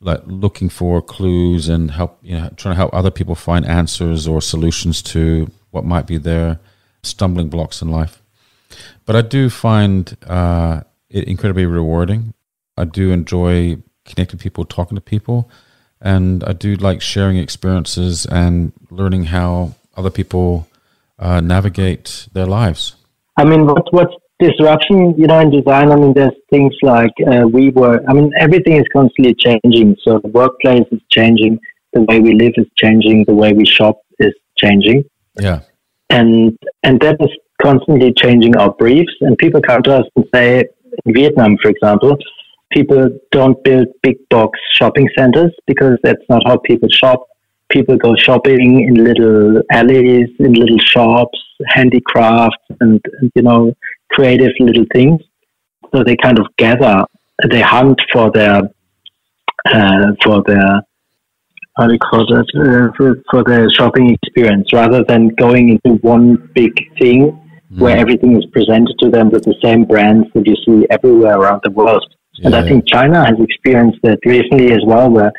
like 0.00 0.22
looking 0.26 0.68
for 0.68 1.02
clues 1.02 1.68
and 1.68 1.90
help 1.92 2.18
you 2.22 2.38
know 2.38 2.50
trying 2.56 2.72
to 2.72 2.76
help 2.76 2.92
other 2.92 3.10
people 3.10 3.34
find 3.34 3.64
answers 3.66 4.26
or 4.26 4.40
solutions 4.40 5.02
to 5.02 5.50
what 5.70 5.84
might 5.84 6.06
be 6.06 6.16
there 6.16 6.58
stumbling 7.02 7.48
blocks 7.48 7.82
in 7.82 7.90
life. 7.90 8.22
But 9.06 9.16
I 9.16 9.22
do 9.22 9.50
find 9.50 10.16
uh, 10.26 10.82
it 11.08 11.24
incredibly 11.24 11.66
rewarding. 11.66 12.34
I 12.76 12.84
do 12.84 13.10
enjoy 13.10 13.78
connecting 14.04 14.38
people, 14.38 14.64
talking 14.64 14.96
to 14.96 15.00
people, 15.00 15.50
and 16.00 16.42
I 16.44 16.52
do 16.52 16.74
like 16.76 17.00
sharing 17.02 17.36
experiences 17.36 18.26
and 18.26 18.72
learning 18.90 19.24
how 19.24 19.74
other 19.96 20.10
people 20.10 20.66
uh, 21.18 21.40
navigate 21.40 22.28
their 22.32 22.46
lives. 22.46 22.96
I 23.36 23.44
mean, 23.44 23.66
what 23.66 23.92
what's 23.92 24.14
disruption? 24.38 25.14
You 25.18 25.26
know, 25.26 25.40
in 25.40 25.50
design, 25.50 25.92
I 25.92 25.96
mean, 25.96 26.14
there's 26.14 26.34
things 26.50 26.74
like 26.82 27.12
uh, 27.26 27.46
we 27.46 27.70
were. 27.70 28.02
I 28.08 28.12
mean, 28.12 28.32
everything 28.38 28.76
is 28.76 28.86
constantly 28.92 29.34
changing. 29.34 29.96
So 30.02 30.18
the 30.18 30.28
workplace 30.28 30.86
is 30.90 31.00
changing, 31.10 31.58
the 31.92 32.02
way 32.02 32.20
we 32.20 32.34
live 32.34 32.52
is 32.56 32.66
changing, 32.76 33.24
the 33.24 33.34
way 33.34 33.52
we 33.52 33.66
shop 33.66 34.00
is 34.18 34.34
changing. 34.56 35.04
Yeah, 35.38 35.60
and 36.10 36.58
and 36.82 37.00
that 37.00 37.16
is 37.20 37.30
constantly 37.62 38.12
changing 38.12 38.56
our 38.56 38.72
briefs. 38.72 39.12
And 39.20 39.36
people 39.38 39.60
come 39.60 39.82
to 39.84 39.98
us 39.98 40.06
and 40.16 40.24
say, 40.34 40.64
in 41.04 41.14
Vietnam, 41.14 41.56
for 41.62 41.70
example, 41.70 42.16
people 42.72 43.08
don't 43.30 43.62
build 43.64 43.86
big 44.02 44.16
box 44.28 44.58
shopping 44.74 45.08
centers 45.16 45.52
because 45.66 45.98
that's 46.02 46.22
not 46.28 46.42
how 46.46 46.58
people 46.58 46.88
shop. 46.88 47.26
People 47.68 47.96
go 47.96 48.16
shopping 48.16 48.84
in 48.88 49.04
little 49.04 49.62
alleys, 49.70 50.28
in 50.40 50.52
little 50.54 50.78
shops, 50.78 51.38
handicrafts, 51.66 52.56
and, 52.80 53.00
and 53.20 53.30
you 53.34 53.42
know, 53.42 53.72
creative 54.10 54.50
little 54.58 54.86
things. 54.92 55.20
So 55.94 56.02
they 56.02 56.16
kind 56.16 56.38
of 56.38 56.46
gather, 56.56 57.04
they 57.48 57.60
hunt 57.60 58.00
for 58.12 58.30
their 58.32 58.62
uh, 59.66 60.12
for 60.24 60.42
their 60.46 60.82
how 61.76 61.86
do 61.86 61.92
you 61.92 61.98
call 61.98 62.26
that 62.26 62.46
uh, 62.56 62.92
for, 62.96 63.22
for 63.30 63.44
the 63.44 63.72
shopping 63.76 64.10
experience 64.10 64.68
rather 64.72 65.04
than 65.04 65.28
going 65.38 65.70
into 65.70 65.98
one 66.02 66.50
big 66.54 66.72
thing 66.98 67.32
mm. 67.72 67.78
where 67.78 67.96
everything 67.96 68.36
is 68.36 68.44
presented 68.52 68.94
to 68.98 69.10
them 69.10 69.30
with 69.30 69.44
the 69.44 69.54
same 69.62 69.84
brands 69.84 70.28
that 70.34 70.46
you 70.46 70.56
see 70.66 70.86
everywhere 70.90 71.38
around 71.38 71.60
the 71.64 71.70
world. 71.70 72.04
Yeah. 72.34 72.46
And 72.46 72.54
I 72.56 72.68
think 72.68 72.86
China 72.86 73.24
has 73.24 73.36
experienced 73.38 73.98
that 74.02 74.18
recently 74.24 74.72
as 74.72 74.80
well, 74.84 75.10
where 75.10 75.32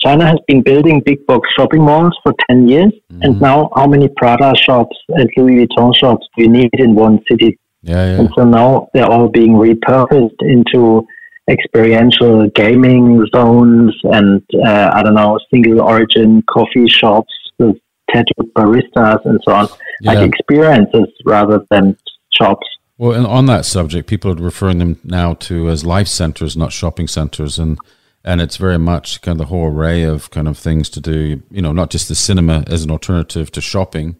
China 0.00 0.26
has 0.26 0.38
been 0.48 0.62
building 0.62 1.00
big 1.04 1.24
box 1.26 1.48
shopping 1.56 1.82
malls 1.82 2.16
for 2.22 2.34
10 2.48 2.68
years. 2.68 2.92
Mm. 3.12 3.18
And 3.22 3.40
now, 3.40 3.70
how 3.76 3.86
many 3.86 4.08
Prada 4.16 4.54
shops 4.56 4.96
and 5.08 5.30
Louis 5.36 5.66
Vuitton 5.66 5.96
shops 5.96 6.26
do 6.36 6.44
you 6.44 6.50
need 6.50 6.70
in 6.74 6.94
one 6.94 7.20
city? 7.30 7.58
Yeah, 7.82 7.94
yeah. 7.94 8.20
And 8.20 8.30
so 8.36 8.44
now 8.44 8.88
they're 8.94 9.06
all 9.06 9.28
being 9.28 9.52
repurposed 9.52 10.40
into 10.40 11.06
experiential 11.50 12.48
gaming 12.50 13.26
zones 13.34 13.94
and, 14.04 14.42
uh, 14.64 14.90
I 14.92 15.02
don't 15.02 15.14
know, 15.14 15.38
single 15.50 15.80
origin 15.80 16.42
coffee 16.48 16.88
shops 16.88 17.32
with 17.58 17.76
tattooed 18.10 18.52
baristas 18.54 19.24
and 19.24 19.40
so 19.44 19.52
on, 19.52 19.68
yeah. 20.00 20.12
like 20.12 20.28
experiences 20.28 21.08
rather 21.24 21.64
than 21.70 21.96
shops. 22.38 22.66
Well, 22.98 23.12
and 23.12 23.26
on 23.26 23.46
that 23.46 23.64
subject, 23.64 24.08
people 24.08 24.30
are 24.30 24.34
referring 24.34 24.78
them 24.78 25.00
now 25.02 25.34
to 25.34 25.68
as 25.68 25.84
life 25.84 26.08
centers, 26.08 26.56
not 26.56 26.72
shopping 26.72 27.08
centers, 27.08 27.58
and 27.58 27.78
and 28.24 28.40
it's 28.40 28.56
very 28.56 28.78
much 28.78 29.20
kind 29.22 29.40
of 29.40 29.46
the 29.46 29.50
whole 29.50 29.66
array 29.66 30.04
of 30.04 30.30
kind 30.30 30.46
of 30.46 30.56
things 30.56 30.88
to 30.90 31.00
do. 31.00 31.42
You 31.50 31.62
know, 31.62 31.72
not 31.72 31.90
just 31.90 32.08
the 32.08 32.14
cinema 32.14 32.62
as 32.68 32.84
an 32.84 32.90
alternative 32.90 33.50
to 33.52 33.60
shopping 33.60 34.16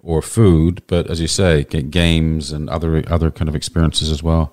or 0.00 0.20
food, 0.20 0.82
but 0.86 1.08
as 1.08 1.20
you 1.20 1.28
say, 1.28 1.64
games 1.64 2.52
and 2.52 2.68
other 2.68 3.02
other 3.08 3.30
kind 3.30 3.48
of 3.48 3.56
experiences 3.56 4.10
as 4.10 4.22
well. 4.22 4.52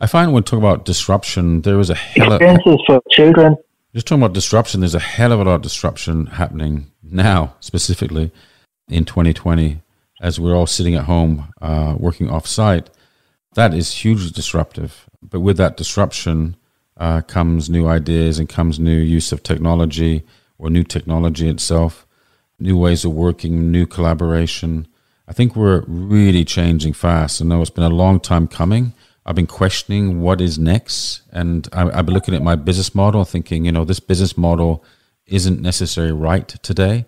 I 0.00 0.06
find 0.06 0.32
when 0.32 0.42
we 0.42 0.44
talk 0.44 0.58
about 0.58 0.84
disruption, 0.84 1.62
there 1.62 1.78
is 1.80 1.90
a 1.90 1.94
hell 1.94 2.32
of 2.32 2.42
experiences 2.42 2.84
for 2.86 3.02
children. 3.10 3.56
Just 3.94 4.06
talking 4.06 4.22
about 4.22 4.34
disruption, 4.34 4.80
there's 4.80 4.94
a 4.94 5.00
hell 5.00 5.32
of 5.32 5.40
a 5.40 5.44
lot 5.44 5.54
of 5.54 5.62
disruption 5.62 6.26
happening 6.26 6.90
now, 7.02 7.54
specifically 7.60 8.32
in 8.88 9.04
2020, 9.04 9.80
as 10.20 10.40
we're 10.40 10.54
all 10.54 10.66
sitting 10.66 10.94
at 10.94 11.04
home 11.04 11.52
uh, 11.62 11.94
working 11.98 12.28
off 12.28 12.46
site 12.46 12.90
that 13.54 13.72
is 13.72 13.92
hugely 13.92 14.30
disruptive. 14.30 15.06
But 15.22 15.40
with 15.40 15.56
that 15.56 15.76
disruption 15.76 16.56
uh, 16.96 17.22
comes 17.22 17.70
new 17.70 17.86
ideas 17.86 18.38
and 18.38 18.48
comes 18.48 18.78
new 18.78 18.96
use 18.96 19.32
of 19.32 19.42
technology 19.42 20.24
or 20.58 20.70
new 20.70 20.84
technology 20.84 21.48
itself, 21.48 22.06
new 22.58 22.76
ways 22.76 23.04
of 23.04 23.12
working, 23.12 23.70
new 23.70 23.86
collaboration. 23.86 24.86
I 25.26 25.32
think 25.32 25.56
we're 25.56 25.84
really 25.86 26.44
changing 26.44 26.92
fast. 26.92 27.40
I 27.40 27.44
know 27.44 27.60
it's 27.60 27.70
been 27.70 27.84
a 27.84 27.88
long 27.88 28.20
time 28.20 28.46
coming. 28.46 28.92
I've 29.26 29.34
been 29.34 29.46
questioning 29.46 30.20
what 30.20 30.40
is 30.40 30.58
next, 30.58 31.22
and 31.32 31.66
I, 31.72 31.98
I've 31.98 32.06
been 32.06 32.14
looking 32.14 32.34
at 32.34 32.42
my 32.42 32.56
business 32.56 32.94
model, 32.94 33.24
thinking, 33.24 33.64
you 33.64 33.72
know, 33.72 33.84
this 33.84 34.00
business 34.00 34.36
model 34.36 34.84
isn't 35.26 35.62
necessarily 35.62 36.12
right 36.12 36.46
today. 36.46 37.06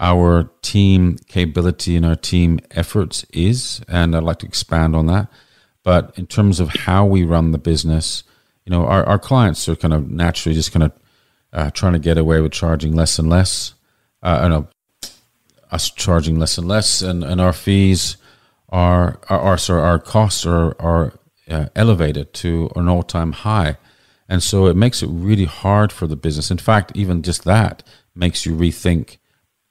Our 0.00 0.50
team 0.62 1.16
capability 1.26 1.96
and 1.96 2.06
our 2.06 2.14
team 2.14 2.60
efforts 2.70 3.26
is, 3.32 3.82
and 3.88 4.16
I'd 4.16 4.22
like 4.22 4.38
to 4.38 4.46
expand 4.46 4.96
on 4.96 5.06
that. 5.06 5.28
But 5.82 6.12
in 6.16 6.26
terms 6.26 6.60
of 6.60 6.68
how 6.70 7.04
we 7.04 7.24
run 7.24 7.52
the 7.52 7.58
business, 7.58 8.22
you 8.64 8.70
know, 8.70 8.86
our, 8.86 9.04
our 9.04 9.18
clients 9.18 9.68
are 9.68 9.76
kind 9.76 9.92
of 9.92 10.10
naturally 10.10 10.54
just 10.54 10.72
kind 10.72 10.84
of 10.84 10.92
uh, 11.52 11.70
trying 11.70 11.94
to 11.94 11.98
get 11.98 12.16
away 12.16 12.40
with 12.40 12.52
charging 12.52 12.94
less 12.94 13.18
and 13.18 13.28
less. 13.28 13.74
Uh, 14.22 14.40
I 14.42 14.48
know 14.48 14.68
us 15.70 15.90
charging 15.90 16.38
less 16.38 16.56
and 16.56 16.66
less, 16.66 17.02
and, 17.02 17.22
and 17.22 17.40
our 17.40 17.52
fees 17.52 18.16
are, 18.70 19.18
are, 19.28 19.40
are 19.40 19.58
sorry, 19.58 19.82
our 19.82 19.98
costs 19.98 20.46
are, 20.46 20.74
are 20.80 21.12
uh, 21.48 21.68
elevated 21.74 22.32
to 22.34 22.70
an 22.76 22.88
all 22.88 23.02
time 23.02 23.32
high. 23.32 23.76
And 24.28 24.42
so 24.42 24.66
it 24.66 24.76
makes 24.76 25.02
it 25.02 25.08
really 25.08 25.46
hard 25.46 25.90
for 25.90 26.06
the 26.06 26.16
business. 26.16 26.50
In 26.50 26.58
fact, 26.58 26.92
even 26.94 27.22
just 27.22 27.44
that 27.44 27.82
makes 28.14 28.44
you 28.44 28.54
rethink 28.54 29.18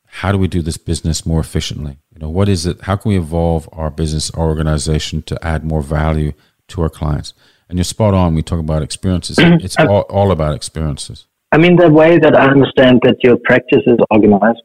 how 0.07 0.31
do 0.31 0.38
we 0.38 0.48
do 0.48 0.62
this 0.62 0.77
business 0.77 1.25
more 1.25 1.39
efficiently? 1.39 1.98
You 2.13 2.19
know, 2.19 2.29
what 2.29 2.50
is 2.50 2.65
it? 2.65 2.81
How 2.81 2.96
can 2.96 3.10
we 3.10 3.17
evolve 3.17 3.69
our 3.72 3.91
business, 3.91 4.31
our 4.31 4.48
organization 4.48 5.22
to 5.24 5.46
add 5.46 5.63
more 5.63 5.81
value 5.81 6.31
to 6.69 6.81
our 6.81 6.89
clients? 6.89 7.34
And 7.69 7.77
you're 7.77 7.84
spot 7.84 8.13
on. 8.13 8.34
We 8.34 8.41
talk 8.41 8.60
about 8.60 8.81
experiences. 8.81 9.38
It's 9.65 9.77
all, 9.77 10.01
all 10.10 10.31
about 10.31 10.55
experiences. 10.55 11.27
I 11.51 11.57
mean, 11.57 11.75
the 11.75 11.89
way 11.91 12.17
that 12.17 12.36
I 12.36 12.50
understand 12.50 13.01
that 13.03 13.17
your 13.24 13.38
practice 13.43 13.84
is 13.86 13.98
organized, 14.10 14.62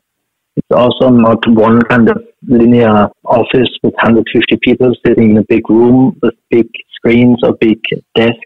it's 0.56 0.74
also 0.74 1.10
not 1.10 1.46
one 1.48 1.82
kind 1.82 2.08
of 2.08 2.18
linear 2.46 3.10
office 3.24 3.70
with 3.82 3.94
150 3.94 4.58
people 4.62 4.94
sitting 5.06 5.30
in 5.32 5.38
a 5.38 5.44
big 5.48 5.68
room 5.68 6.18
with 6.22 6.34
big 6.50 6.68
screens 7.02 7.38
or 7.42 7.54
big 7.60 7.80
desks, 8.14 8.38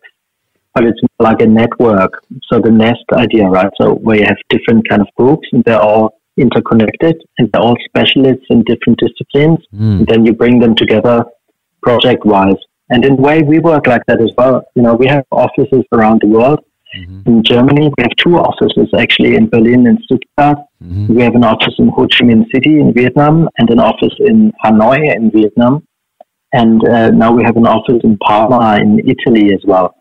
but 0.74 0.84
it's 0.84 1.00
like 1.18 1.40
a 1.40 1.46
network. 1.46 2.22
So 2.48 2.60
the 2.60 2.70
nest 2.70 3.04
idea, 3.12 3.44
right? 3.44 3.70
So 3.80 3.94
where 3.94 4.18
you 4.18 4.24
have 4.24 4.36
different 4.48 4.88
kind 4.88 5.02
of 5.02 5.08
groups 5.16 5.48
and 5.52 5.64
they're 5.64 5.80
all 5.80 6.18
interconnected 6.36 7.16
and 7.38 7.50
they're 7.52 7.62
all 7.62 7.76
specialists 7.84 8.46
in 8.50 8.62
different 8.64 8.98
disciplines. 8.98 9.58
Mm. 9.74 9.98
And 9.98 10.06
then 10.06 10.26
you 10.26 10.32
bring 10.32 10.58
them 10.60 10.74
together 10.74 11.24
project 11.82 12.24
wise. 12.24 12.60
And 12.90 13.04
in 13.04 13.12
a 13.12 13.16
way, 13.16 13.42
we 13.42 13.58
work 13.58 13.86
like 13.86 14.02
that 14.06 14.20
as 14.20 14.30
well. 14.36 14.62
You 14.74 14.82
know, 14.82 14.94
we 14.94 15.06
have 15.06 15.24
offices 15.30 15.84
around 15.92 16.20
the 16.20 16.28
world. 16.28 16.60
Mm-hmm. 16.96 17.28
In 17.28 17.42
Germany, 17.42 17.92
we 17.96 18.02
have 18.02 18.16
two 18.16 18.36
offices 18.36 18.88
actually 18.96 19.34
in 19.34 19.48
Berlin 19.48 19.86
and 19.86 19.98
Stuttgart. 20.04 20.58
Mm-hmm. 20.82 21.14
We 21.14 21.22
have 21.22 21.34
an 21.34 21.44
office 21.44 21.74
in 21.78 21.88
Ho 21.88 22.06
Chi 22.06 22.24
Minh 22.24 22.44
City 22.54 22.78
in 22.78 22.92
Vietnam 22.92 23.48
and 23.58 23.70
an 23.70 23.80
office 23.80 24.14
in 24.20 24.52
Hanoi 24.64 25.14
in 25.14 25.30
Vietnam. 25.30 25.85
And 26.60 26.76
uh, 26.88 27.10
now 27.10 27.30
we 27.32 27.42
have 27.44 27.56
an 27.56 27.66
office 27.66 28.00
in 28.02 28.16
Parma 28.18 28.78
in 28.80 28.90
Italy 29.14 29.52
as 29.52 29.62
well. 29.66 29.94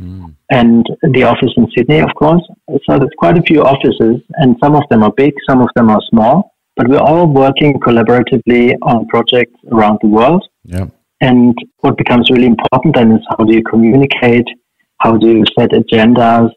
Mm. 0.00 0.34
And 0.50 0.86
the 1.14 1.24
office 1.24 1.52
in 1.58 1.66
Sydney, 1.76 2.00
of 2.00 2.14
course. 2.14 2.42
So 2.86 2.98
there's 2.98 3.18
quite 3.18 3.36
a 3.36 3.42
few 3.42 3.62
offices, 3.62 4.16
and 4.40 4.56
some 4.62 4.74
of 4.74 4.84
them 4.90 5.02
are 5.02 5.12
big, 5.12 5.34
some 5.48 5.60
of 5.60 5.68
them 5.76 5.90
are 5.90 6.00
small, 6.08 6.54
but 6.76 6.88
we're 6.88 7.06
all 7.10 7.26
working 7.26 7.74
collaboratively 7.86 8.76
on 8.82 9.06
projects 9.08 9.58
around 9.70 9.98
the 10.00 10.08
world. 10.08 10.42
Yeah. 10.64 10.86
And 11.20 11.54
what 11.80 11.98
becomes 11.98 12.30
really 12.30 12.46
important 12.46 12.94
then 12.96 13.12
is 13.12 13.20
how 13.28 13.44
do 13.44 13.54
you 13.54 13.62
communicate? 13.62 14.48
How 15.00 15.18
do 15.18 15.28
you 15.28 15.44
set 15.58 15.70
agendas? 15.72 16.50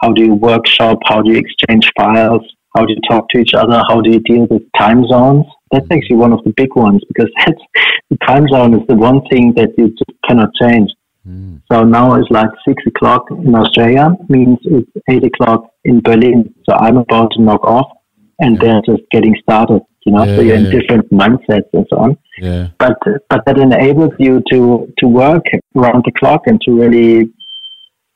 How 0.00 0.12
do 0.12 0.24
you 0.24 0.34
workshop? 0.34 0.98
How 1.04 1.22
do 1.22 1.30
you 1.30 1.38
exchange 1.38 1.88
files? 1.96 2.42
How 2.74 2.84
do 2.84 2.92
you 2.94 3.00
talk 3.08 3.28
to 3.30 3.38
each 3.38 3.54
other? 3.54 3.80
How 3.88 4.00
do 4.00 4.10
you 4.10 4.20
deal 4.20 4.46
with 4.50 4.62
time 4.76 5.06
zones? 5.06 5.46
That's 5.70 5.86
mm. 5.86 5.96
actually 5.96 6.16
one 6.16 6.32
of 6.32 6.42
the 6.44 6.52
big 6.56 6.74
ones 6.74 7.00
because 7.08 7.30
that's, 7.46 7.62
the 8.10 8.16
time 8.26 8.46
zone 8.48 8.74
is 8.74 8.86
the 8.88 8.96
one 8.96 9.20
thing 9.30 9.52
that 9.54 9.70
you 9.76 9.88
just 9.88 10.18
cannot 10.26 10.50
change. 10.60 10.90
Mm. 11.26 11.60
So 11.70 11.84
now 11.84 12.14
it's 12.14 12.30
like 12.30 12.48
six 12.66 12.82
o'clock 12.86 13.24
in 13.30 13.54
Australia, 13.54 14.16
means 14.28 14.58
it's 14.64 14.90
eight 15.10 15.24
o'clock 15.24 15.70
in 15.84 16.00
Berlin. 16.00 16.54
So 16.68 16.74
I'm 16.74 16.96
about 16.96 17.32
to 17.32 17.42
knock 17.42 17.64
off 17.64 17.90
and 18.38 18.56
yeah. 18.56 18.62
they're 18.62 18.96
just 18.96 19.02
getting 19.10 19.34
started, 19.42 19.82
you 20.06 20.12
know, 20.12 20.24
yeah, 20.24 20.36
so 20.36 20.42
you're 20.42 20.56
in 20.56 20.70
different 20.70 21.10
mindsets 21.10 21.68
and 21.72 21.86
so 21.90 21.98
on. 21.98 22.18
Yeah. 22.38 22.68
But, 22.78 22.98
but 23.28 23.44
that 23.44 23.58
enables 23.58 24.12
you 24.18 24.42
to, 24.52 24.92
to 24.98 25.06
work 25.06 25.44
around 25.76 26.04
the 26.06 26.12
clock 26.12 26.42
and 26.46 26.60
to 26.62 26.72
really, 26.72 27.32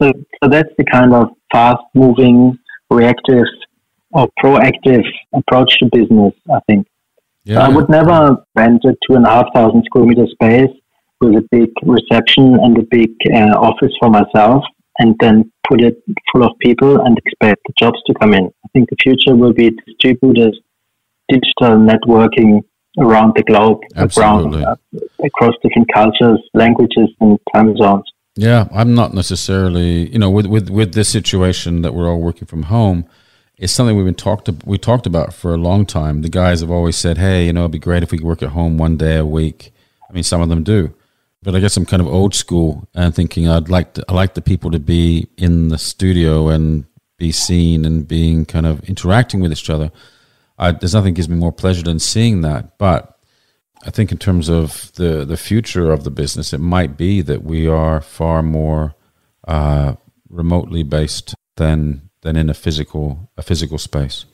so, 0.00 0.12
so 0.42 0.48
that's 0.48 0.70
the 0.78 0.84
kind 0.84 1.12
of 1.12 1.28
fast 1.52 1.82
moving, 1.94 2.58
reactive 2.90 3.44
or 4.12 4.28
proactive 4.42 5.04
approach 5.34 5.78
to 5.80 5.88
business, 5.92 6.34
I 6.54 6.60
think. 6.66 6.86
Yeah, 7.44 7.60
I 7.60 7.68
would 7.68 7.88
never 7.88 8.36
rent 8.54 8.82
a 8.84 8.94
two 9.06 9.16
and 9.16 9.26
a 9.26 9.30
half 9.30 9.46
thousand 9.54 9.84
square 9.84 10.04
meter 10.04 10.26
space 10.26 10.70
with 11.20 11.34
a 11.34 11.48
big 11.50 11.70
reception 11.82 12.58
and 12.62 12.78
a 12.78 12.82
big 12.90 13.10
uh, 13.32 13.56
office 13.58 13.92
for 14.00 14.10
myself 14.10 14.64
and 14.98 15.14
then 15.20 15.50
put 15.68 15.80
it 15.80 16.02
full 16.30 16.44
of 16.44 16.52
people 16.60 17.00
and 17.04 17.16
expect 17.18 17.60
the 17.66 17.72
jobs 17.78 17.98
to 18.06 18.14
come 18.14 18.34
in. 18.34 18.46
I 18.46 18.68
think 18.72 18.90
the 18.90 18.96
future 19.02 19.34
will 19.34 19.52
be 19.52 19.70
distributed 19.86 20.54
digital 21.28 21.78
networking 21.78 22.60
around 22.98 23.32
the 23.36 23.42
globe, 23.42 23.80
around, 23.96 24.54
uh, 24.54 24.76
across 25.24 25.54
different 25.62 25.88
cultures, 25.92 26.40
languages, 26.52 27.08
and 27.20 27.38
time 27.54 27.76
zones. 27.76 28.04
Yeah, 28.36 28.68
I'm 28.72 28.94
not 28.94 29.14
necessarily, 29.14 30.10
you 30.10 30.18
know, 30.18 30.30
with 30.30 30.46
with 30.46 30.70
with 30.70 30.94
this 30.94 31.08
situation 31.08 31.82
that 31.82 31.94
we're 31.94 32.08
all 32.08 32.20
working 32.20 32.46
from 32.46 32.64
home, 32.64 33.06
it's 33.56 33.72
something 33.72 33.96
we've 33.96 34.06
been 34.06 34.14
talked 34.14 34.48
we 34.64 34.78
talked 34.78 35.06
about 35.06 35.34
for 35.34 35.54
a 35.54 35.58
long 35.58 35.86
time. 35.86 36.22
The 36.22 36.28
guys 36.28 36.60
have 36.60 36.70
always 36.70 36.96
said, 36.96 37.18
"Hey, 37.18 37.46
you 37.46 37.52
know, 37.52 37.60
it'd 37.60 37.72
be 37.72 37.78
great 37.78 38.02
if 38.02 38.10
we 38.10 38.18
could 38.18 38.26
work 38.26 38.42
at 38.42 38.50
home 38.50 38.78
one 38.78 38.96
day 38.96 39.16
a 39.16 39.26
week." 39.26 39.72
I 40.08 40.12
mean, 40.12 40.22
some 40.24 40.40
of 40.40 40.48
them 40.48 40.62
do, 40.62 40.94
but 41.42 41.54
I 41.54 41.60
guess 41.60 41.76
I'm 41.76 41.86
kind 41.86 42.02
of 42.02 42.08
old 42.08 42.34
school 42.34 42.88
and 42.94 43.14
thinking 43.14 43.48
I'd 43.48 43.68
like 43.68 43.94
to, 43.94 44.04
I 44.08 44.12
like 44.12 44.34
the 44.34 44.42
people 44.42 44.70
to 44.70 44.78
be 44.78 45.28
in 45.36 45.68
the 45.68 45.78
studio 45.78 46.48
and 46.48 46.84
be 47.18 47.32
seen 47.32 47.84
and 47.84 48.06
being 48.06 48.44
kind 48.44 48.66
of 48.66 48.82
interacting 48.84 49.40
with 49.40 49.52
each 49.52 49.70
other. 49.70 49.90
I, 50.58 50.72
there's 50.72 50.94
nothing 50.94 51.14
gives 51.14 51.28
me 51.28 51.36
more 51.36 51.52
pleasure 51.52 51.82
than 51.82 51.98
seeing 51.98 52.42
that, 52.42 52.78
but 52.78 53.18
I 53.84 53.90
think 53.90 54.12
in 54.12 54.18
terms 54.18 54.48
of 54.48 54.92
the 54.94 55.24
the 55.24 55.36
future 55.36 55.90
of 55.90 56.04
the 56.04 56.10
business, 56.10 56.52
it 56.52 56.60
might 56.60 56.96
be 56.96 57.20
that 57.22 57.42
we 57.42 57.66
are 57.66 58.00
far 58.00 58.42
more 58.42 58.94
uh, 59.46 59.94
remotely 60.28 60.82
based 60.82 61.34
than 61.56 62.10
than 62.22 62.36
in 62.36 62.50
a 62.50 62.54
physical 62.54 63.30
a 63.36 63.42
physical 63.42 63.78
space, 63.78 64.24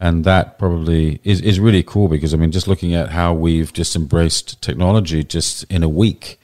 and 0.00 0.24
that 0.24 0.58
probably 0.58 1.20
is 1.24 1.40
is 1.40 1.60
really 1.60 1.82
cool 1.82 2.08
because 2.08 2.32
I 2.32 2.36
mean, 2.36 2.52
just 2.52 2.68
looking 2.68 2.94
at 2.94 3.10
how 3.10 3.34
we've 3.34 3.72
just 3.72 3.96
embraced 3.96 4.62
technology 4.62 5.24
just 5.24 5.64
in 5.64 5.82
a 5.82 5.88
week, 5.88 6.40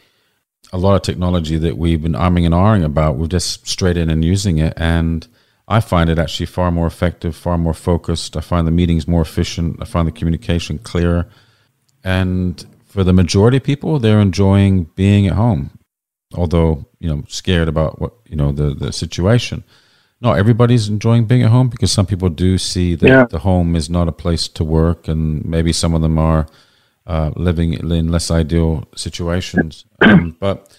a 0.73 0.78
lot 0.78 0.97
of 0.97 1.02
technology 1.02 1.57
that 1.59 1.78
we've 1.78 2.02
been 2.02 2.16
arming 2.16 2.45
and 2.45 2.54
ahhing 2.54 2.85
about, 2.85 3.16
we're 3.16 3.26
just 3.26 3.66
straight 3.66 3.97
in 3.97 4.11
and 4.11 4.25
using 4.25 4.59
it, 4.59 4.75
and 4.76 5.26
I 5.66 5.80
find 5.80 6.11
it 6.11 6.18
actually 6.18 6.47
far 6.47 6.71
more 6.71 6.87
effective, 6.87 7.37
far 7.37 7.59
more 7.59 7.75
focused. 7.75 8.37
I 8.37 8.40
find 8.40 8.66
the 8.66 8.73
meetings 8.73 9.07
more 9.07 9.23
efficient. 9.23 9.78
I 9.80 9.85
find 9.85 10.09
the 10.09 10.12
communication 10.12 10.78
clearer 10.78 11.26
and 12.04 12.64
for 12.87 13.04
the 13.04 13.12
majority 13.12 13.59
of 13.59 13.64
people, 13.64 13.99
they're 13.99 14.21
enjoying 14.21 14.85
being 14.95 15.26
at 15.26 15.35
home, 15.35 15.78
although 16.35 16.87
you 17.00 17.09
know 17.09 17.23
scared 17.28 17.68
about 17.68 18.00
what 18.00 18.14
you 18.26 18.37
know 18.37 18.52
the 18.52 18.75
the 18.75 18.92
situation. 18.92 19.64
Not 20.20 20.37
everybody's 20.37 20.88
enjoying 20.88 21.26
being 21.26 21.42
at 21.42 21.50
home 21.50 21.68
because 21.68 21.92
some 21.92 22.06
people 22.06 22.28
do 22.28 22.58
see 22.58 22.96
that 22.96 23.08
yeah. 23.08 23.26
the 23.30 23.38
home 23.40 23.76
is 23.76 23.88
not 23.88 24.08
a 24.08 24.12
place 24.12 24.48
to 24.48 24.64
work, 24.64 25.06
and 25.06 25.44
maybe 25.44 25.72
some 25.72 25.94
of 25.94 26.02
them 26.02 26.18
are 26.18 26.46
uh, 27.06 27.30
living 27.37 27.75
in 27.75 28.08
less 28.08 28.30
ideal 28.30 28.84
situations. 28.96 29.84
Um, 30.02 30.37
but 30.40 30.76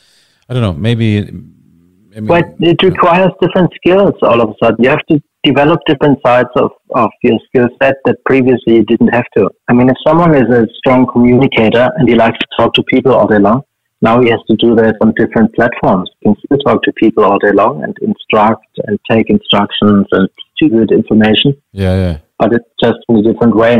I 0.49 0.53
don't 0.53 0.61
know, 0.61 0.73
maybe. 0.73 1.21
Mean, 1.21 2.25
but 2.25 2.55
it 2.59 2.81
requires 2.83 3.31
different 3.41 3.71
skills 3.75 4.13
all 4.21 4.41
of 4.41 4.49
a 4.49 4.53
sudden. 4.61 4.83
You 4.83 4.89
have 4.89 5.05
to 5.09 5.21
develop 5.43 5.79
different 5.87 6.19
sides 6.25 6.49
of, 6.55 6.71
of 6.95 7.09
your 7.23 7.37
skill 7.47 7.69
set 7.81 7.95
that 8.05 8.17
previously 8.25 8.75
you 8.75 8.83
didn't 8.83 9.09
have 9.09 9.25
to. 9.37 9.49
I 9.69 9.73
mean, 9.73 9.89
if 9.89 9.95
someone 10.05 10.35
is 10.35 10.49
a 10.49 10.67
strong 10.77 11.07
communicator 11.07 11.89
and 11.97 12.09
he 12.09 12.15
likes 12.15 12.37
to 12.39 12.47
talk 12.57 12.73
to 12.73 12.83
people 12.83 13.13
all 13.13 13.27
day 13.27 13.39
long, 13.39 13.61
now 14.01 14.21
he 14.21 14.29
has 14.29 14.39
to 14.49 14.55
do 14.55 14.75
that 14.75 14.95
on 15.01 15.13
different 15.17 15.53
platforms. 15.55 16.09
He 16.19 16.27
can 16.27 16.35
still 16.45 16.57
talk 16.59 16.83
to 16.83 16.93
people 16.93 17.23
all 17.23 17.37
day 17.39 17.51
long 17.51 17.83
and 17.83 17.95
instruct 18.01 18.65
and 18.85 18.97
take 19.09 19.29
instructions 19.29 20.07
and 20.11 20.29
distribute 20.37 20.91
information. 20.91 21.61
Yeah, 21.73 21.95
yeah. 21.95 22.17
But 22.37 22.53
it's 22.53 22.69
just 22.81 22.99
in 23.09 23.17
a 23.17 23.23
different 23.23 23.55
way. 23.55 23.79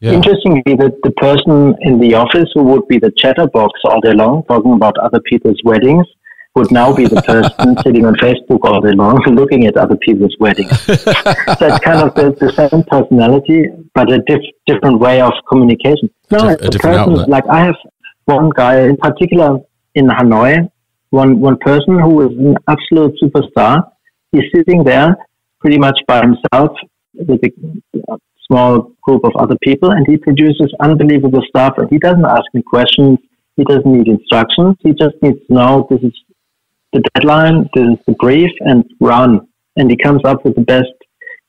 Yeah. 0.00 0.12
Interestingly, 0.12 0.62
the, 0.64 0.96
the 1.02 1.10
person 1.12 1.74
in 1.80 1.98
the 1.98 2.14
office 2.14 2.50
who 2.54 2.62
would 2.64 2.86
be 2.86 2.98
the 2.98 3.10
chatterbox 3.16 3.80
all 3.84 4.00
day 4.00 4.12
long, 4.12 4.44
talking 4.44 4.72
about 4.74 4.96
other 4.98 5.20
people's 5.20 5.60
weddings, 5.64 6.06
would 6.54 6.70
now 6.70 6.92
be 6.94 7.06
the 7.06 7.22
person 7.22 7.76
sitting 7.84 8.04
on 8.04 8.14
Facebook 8.16 8.60
all 8.62 8.80
day 8.80 8.92
long 8.92 9.20
looking 9.26 9.66
at 9.66 9.76
other 9.76 9.96
people's 9.96 10.36
weddings. 10.38 10.80
so 10.82 10.94
it's 10.94 11.78
kind 11.80 12.00
of 12.06 12.14
the, 12.14 12.36
the 12.38 12.52
same 12.52 12.82
personality, 12.84 13.66
but 13.94 14.12
a 14.12 14.18
diff, 14.26 14.40
different 14.66 14.98
way 15.00 15.20
of 15.20 15.32
communication. 15.48 16.10
No, 16.30 16.38
a, 16.38 16.54
a 16.54 16.70
person, 16.70 16.94
outlet. 16.94 17.28
like 17.28 17.46
I 17.48 17.60
have 17.64 17.76
one 18.28 18.50
guy 18.50 18.82
in 18.82 18.96
particular 18.96 19.58
in 19.94 20.06
Hanoi, 20.06 20.70
one, 21.10 21.40
one 21.40 21.56
person 21.58 21.98
who 21.98 22.14
is 22.26 22.32
an 22.38 22.56
absolute 22.68 23.14
superstar. 23.22 23.90
He's 24.32 24.44
sitting 24.54 24.84
there 24.84 25.16
pretty 25.60 25.78
much 25.78 25.98
by 26.06 26.20
himself 26.20 26.70
with 27.14 27.40
a 27.42 28.18
small 28.46 28.92
group 29.02 29.24
of 29.24 29.32
other 29.38 29.56
people 29.62 29.90
and 29.90 30.06
he 30.06 30.16
produces 30.16 30.72
unbelievable 30.80 31.42
stuff 31.48 31.74
and 31.78 31.88
he 31.90 31.98
doesn't 31.98 32.24
ask 32.26 32.44
me 32.52 32.62
questions. 32.62 33.18
He 33.56 33.64
doesn't 33.64 33.90
need 33.90 34.06
instructions. 34.06 34.76
He 34.80 34.92
just 34.92 35.16
needs 35.22 35.38
to 35.46 35.52
know 35.52 35.86
this 35.90 36.02
is 36.02 36.12
the 36.92 37.02
deadline, 37.14 37.68
this 37.74 37.86
is 37.88 37.98
the 38.06 38.12
brief, 38.20 38.50
and 38.60 38.84
run. 39.00 39.48
And 39.76 39.90
he 39.90 39.96
comes 39.96 40.22
up 40.24 40.44
with 40.44 40.54
the 40.54 40.62
best 40.62 40.92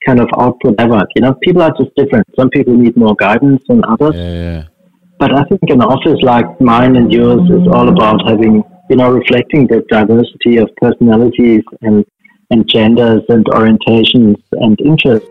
kind 0.05 0.19
of 0.19 0.29
output 0.37 0.75
ever. 0.79 1.01
You 1.15 1.21
know, 1.23 1.33
people 1.43 1.61
are 1.61 1.73
just 1.77 1.93
different. 1.95 2.25
Some 2.37 2.49
people 2.49 2.75
need 2.75 2.95
more 2.95 3.15
guidance 3.15 3.61
than 3.67 3.83
others. 3.85 4.15
Yeah, 4.15 4.31
yeah. 4.31 4.63
But 5.19 5.35
I 5.35 5.43
think 5.43 5.69
an 5.69 5.81
office 5.81 6.17
like 6.21 6.45
mine 6.61 6.95
and 6.95 7.11
yours 7.11 7.41
is 7.51 7.67
all 7.73 7.89
about 7.89 8.25
having, 8.25 8.63
you 8.89 8.95
know, 8.95 9.11
reflecting 9.11 9.67
the 9.67 9.83
diversity 9.89 10.55
of 10.55 10.73
personalities 10.77 11.61
and, 11.81 12.05
and 12.51 12.65
genders 12.69 13.21
and 13.27 13.45
orientations 13.47 14.41
and 14.53 14.79
interests. 14.79 15.27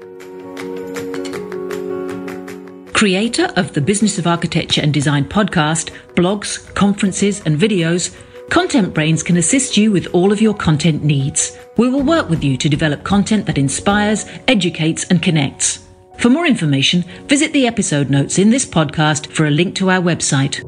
Creator 2.93 3.47
of 3.57 3.73
the 3.73 3.81
Business 3.81 4.19
of 4.19 4.27
Architecture 4.27 4.83
and 4.83 4.93
Design 4.93 5.25
podcast, 5.25 5.91
blogs, 6.15 6.75
conferences, 6.75 7.41
and 7.47 7.59
videos, 7.59 8.15
Content 8.51 8.93
Brains 8.93 9.23
can 9.23 9.39
assist 9.39 9.79
you 9.79 9.91
with 9.91 10.07
all 10.13 10.33
of 10.33 10.43
your 10.43 10.55
content 10.55 11.03
needs. 11.03 11.57
We 11.79 11.89
will 11.89 12.03
work 12.03 12.29
with 12.29 12.45
you 12.45 12.59
to 12.59 12.69
develop 12.69 13.05
content 13.05 13.47
that 13.47 13.57
inspires, 13.57 14.27
educates, 14.49 15.05
and 15.05 15.23
connects. 15.23 15.88
For 16.19 16.31
more 16.31 16.47
information, 16.47 17.05
visit 17.27 17.53
the 17.53 17.67
episode 17.67 18.11
notes 18.11 18.39
in 18.39 18.51
this 18.51 18.67
podcast 18.67 19.33
for 19.33 19.47
a 19.47 19.51
link 19.51 19.75
to 19.77 19.91
our 19.91 20.01
website. 20.01 20.65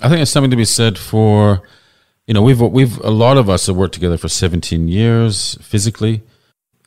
I 0.00 0.08
think 0.08 0.22
it's 0.22 0.30
something 0.30 0.50
to 0.50 0.56
be 0.56 0.64
said 0.64 0.98
for, 0.98 1.62
you 2.26 2.34
know, 2.34 2.42
we've 2.42 2.60
we've 2.60 2.98
a 3.04 3.10
lot 3.10 3.36
of 3.36 3.48
us 3.48 3.66
have 3.66 3.76
worked 3.76 3.94
together 3.94 4.16
for 4.16 4.28
17 4.28 4.88
years 4.88 5.56
physically, 5.60 6.22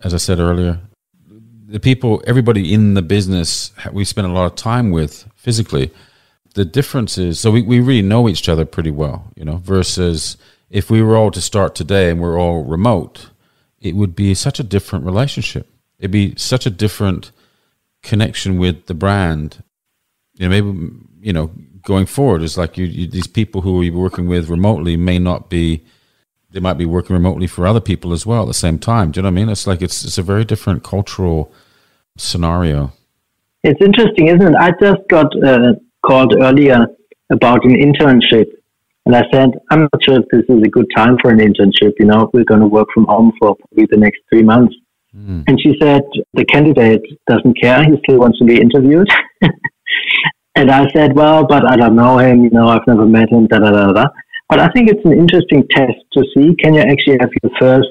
as 0.01 0.13
I 0.13 0.17
said 0.17 0.39
earlier. 0.39 0.79
The 1.67 1.79
people, 1.79 2.23
everybody 2.27 2.73
in 2.73 2.93
the 2.93 3.01
business, 3.01 3.71
we 3.91 4.05
spend 4.05 4.27
a 4.27 4.31
lot 4.31 4.45
of 4.45 4.55
time 4.55 4.91
with 4.91 5.29
physically 5.35 5.91
the 6.55 6.65
difference 6.65 7.17
is 7.17 7.39
so 7.39 7.51
we, 7.51 7.61
we 7.61 7.79
really 7.79 8.01
know 8.01 8.27
each 8.27 8.49
other 8.49 8.65
pretty 8.65 8.91
well, 8.91 9.31
you 9.35 9.45
know, 9.45 9.57
versus 9.57 10.38
if 10.69 10.89
we 10.89 11.01
were 11.01 11.15
all 11.15 11.29
to 11.31 11.41
start 11.41 11.75
today 11.75 12.09
and 12.09 12.19
we're 12.19 12.39
all 12.39 12.63
remote, 12.63 13.29
it 13.86 13.95
would 13.95 14.15
be 14.15 14.34
such 14.34 14.60
a 14.60 14.63
different 14.63 15.06
relationship. 15.06 15.67
It'd 16.00 16.12
be 16.12 16.34
such 16.38 16.65
a 16.65 16.69
different 16.69 17.32
connection 18.02 18.58
with 18.58 18.88
the 18.88 18.93
brand. 18.93 19.63
You 20.34 20.48
know, 20.48 20.50
maybe 20.50 20.89
you 21.21 21.34
know, 21.34 21.52
going 21.82 22.08
forward 22.08 22.41
is 22.41 22.58
like 22.58 22.78
you, 22.78 22.86
you 22.86 23.08
these 23.08 23.28
people 23.28 23.62
who 23.62 23.82
you're 23.82 23.93
working 23.93 24.28
with 24.28 24.50
remotely 24.50 24.98
may 24.98 25.19
not 25.19 25.50
be 25.50 25.86
they 26.52 26.60
might 26.60 26.78
be 26.78 26.86
working 26.86 27.13
remotely 27.13 27.48
for 27.48 27.67
other 27.67 27.82
people 27.82 28.13
as 28.13 28.26
well 28.26 28.43
at 28.43 28.48
the 28.48 28.54
same 28.54 28.80
time. 28.80 29.12
Do 29.12 29.19
you 29.19 29.24
know 29.24 29.28
what 29.28 29.34
I 29.34 29.36
mean? 29.36 29.50
It's 29.50 29.67
like 29.67 29.82
it's 29.82 30.04
it's 30.04 30.17
a 30.17 30.24
very 30.24 30.45
different 30.45 30.84
cultural 30.84 31.52
scenario. 32.17 32.91
It's 33.63 33.82
interesting, 33.82 34.28
isn't 34.28 34.54
it? 34.54 34.56
I 34.56 34.71
just 34.82 35.02
got 35.10 35.28
uh, 35.43 35.74
called 36.06 36.36
earlier 36.39 36.88
about 37.32 37.65
an 37.65 37.76
internship. 37.76 38.45
And 39.06 39.15
I 39.15 39.24
said, 39.32 39.52
I'm 39.70 39.82
not 39.82 40.04
sure 40.04 40.20
if 40.20 40.26
this 40.32 40.44
is 40.50 40.63
a 40.63 40.70
good 40.70 40.88
time 40.96 41.18
for 41.22 41.32
an 41.32 41.39
internship. 41.39 41.94
You 42.00 42.06
know, 42.06 42.30
we're 42.34 42.44
going 42.44 42.62
to 42.62 42.68
work 42.68 42.88
from 42.94 43.06
home 43.06 43.32
for 43.39 43.56
probably 43.56 43.88
the 43.89 43.98
next 43.98 44.22
three 44.30 44.41
months. 44.41 44.76
Mm. 45.15 45.44
And 45.48 45.62
she 45.62 45.76
said, 45.80 46.02
the 46.34 46.46
candidate 46.46 47.04
doesn't 47.28 47.60
care. 47.62 47.84
He 47.84 47.98
still 48.04 48.20
wants 48.20 48.39
to 48.39 48.46
be 48.46 48.60
interviewed. 48.60 49.08
and 50.56 50.72
I 50.72 50.88
said, 50.91 51.15
well, 51.15 51.46
but 51.46 51.70
I 51.70 51.76
don't 51.76 51.96
know 51.96 52.18
him. 52.18 52.44
You 52.44 52.50
know, 52.50 52.68
I've 52.68 52.88
never 52.88 53.06
met 53.06 53.30
him, 53.30 53.48
da, 53.48 53.60
da, 53.60 53.72
da, 53.72 53.94
da. 53.94 54.06
But 54.50 54.60
I 54.60 54.70
think 54.70 54.89
it's 54.89 55.06
an 55.06 55.13
interesting 55.13 55.65
test 55.70 55.98
to 56.13 56.24
see, 56.36 56.56
can 56.56 56.74
you 56.74 56.82
actually 56.82 57.18
have 57.20 57.30
your 57.41 57.52
first 57.60 57.89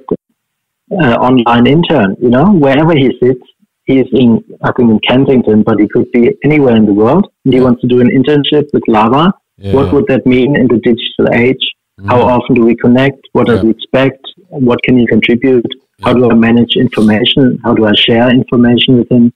uh, 0.92 1.14
online 1.14 1.66
intern, 1.66 2.16
you 2.20 2.30
know, 2.30 2.52
wherever 2.52 2.94
he 2.94 3.10
sits, 3.22 3.40
he's 3.84 4.06
in, 4.12 4.44
I 4.62 4.70
think, 4.72 4.90
in 4.90 5.00
Kensington, 5.08 5.62
but 5.62 5.80
he 5.80 5.88
could 5.88 6.10
be 6.12 6.30
anywhere 6.44 6.76
in 6.76 6.86
the 6.86 6.92
world. 6.92 7.28
And 7.44 7.54
he 7.54 7.60
wants 7.60 7.80
to 7.82 7.88
do 7.88 8.00
an 8.00 8.08
internship 8.08 8.68
with 8.72 8.82
Lava. 8.88 9.32
Yeah. 9.56 9.74
What 9.74 9.92
would 9.92 10.06
that 10.08 10.26
mean 10.26 10.56
in 10.56 10.66
the 10.66 10.78
digital 10.78 11.32
age? 11.32 11.64
Mm. 12.00 12.06
How 12.06 12.22
often 12.22 12.54
do 12.54 12.62
we 12.64 12.74
connect? 12.74 13.20
What 13.32 13.46
yeah. 13.46 13.54
does 13.54 13.62
he 13.62 13.70
expect? 13.70 14.20
What 14.48 14.82
can 14.82 14.98
he 14.98 15.06
contribute? 15.06 15.66
Yeah. 15.98 16.06
How 16.06 16.12
do 16.14 16.30
I 16.30 16.34
manage 16.34 16.76
information? 16.76 17.58
How 17.62 17.74
do 17.74 17.86
I 17.86 17.92
share 17.94 18.30
information 18.30 18.98
with 18.98 19.10
him? 19.10 19.32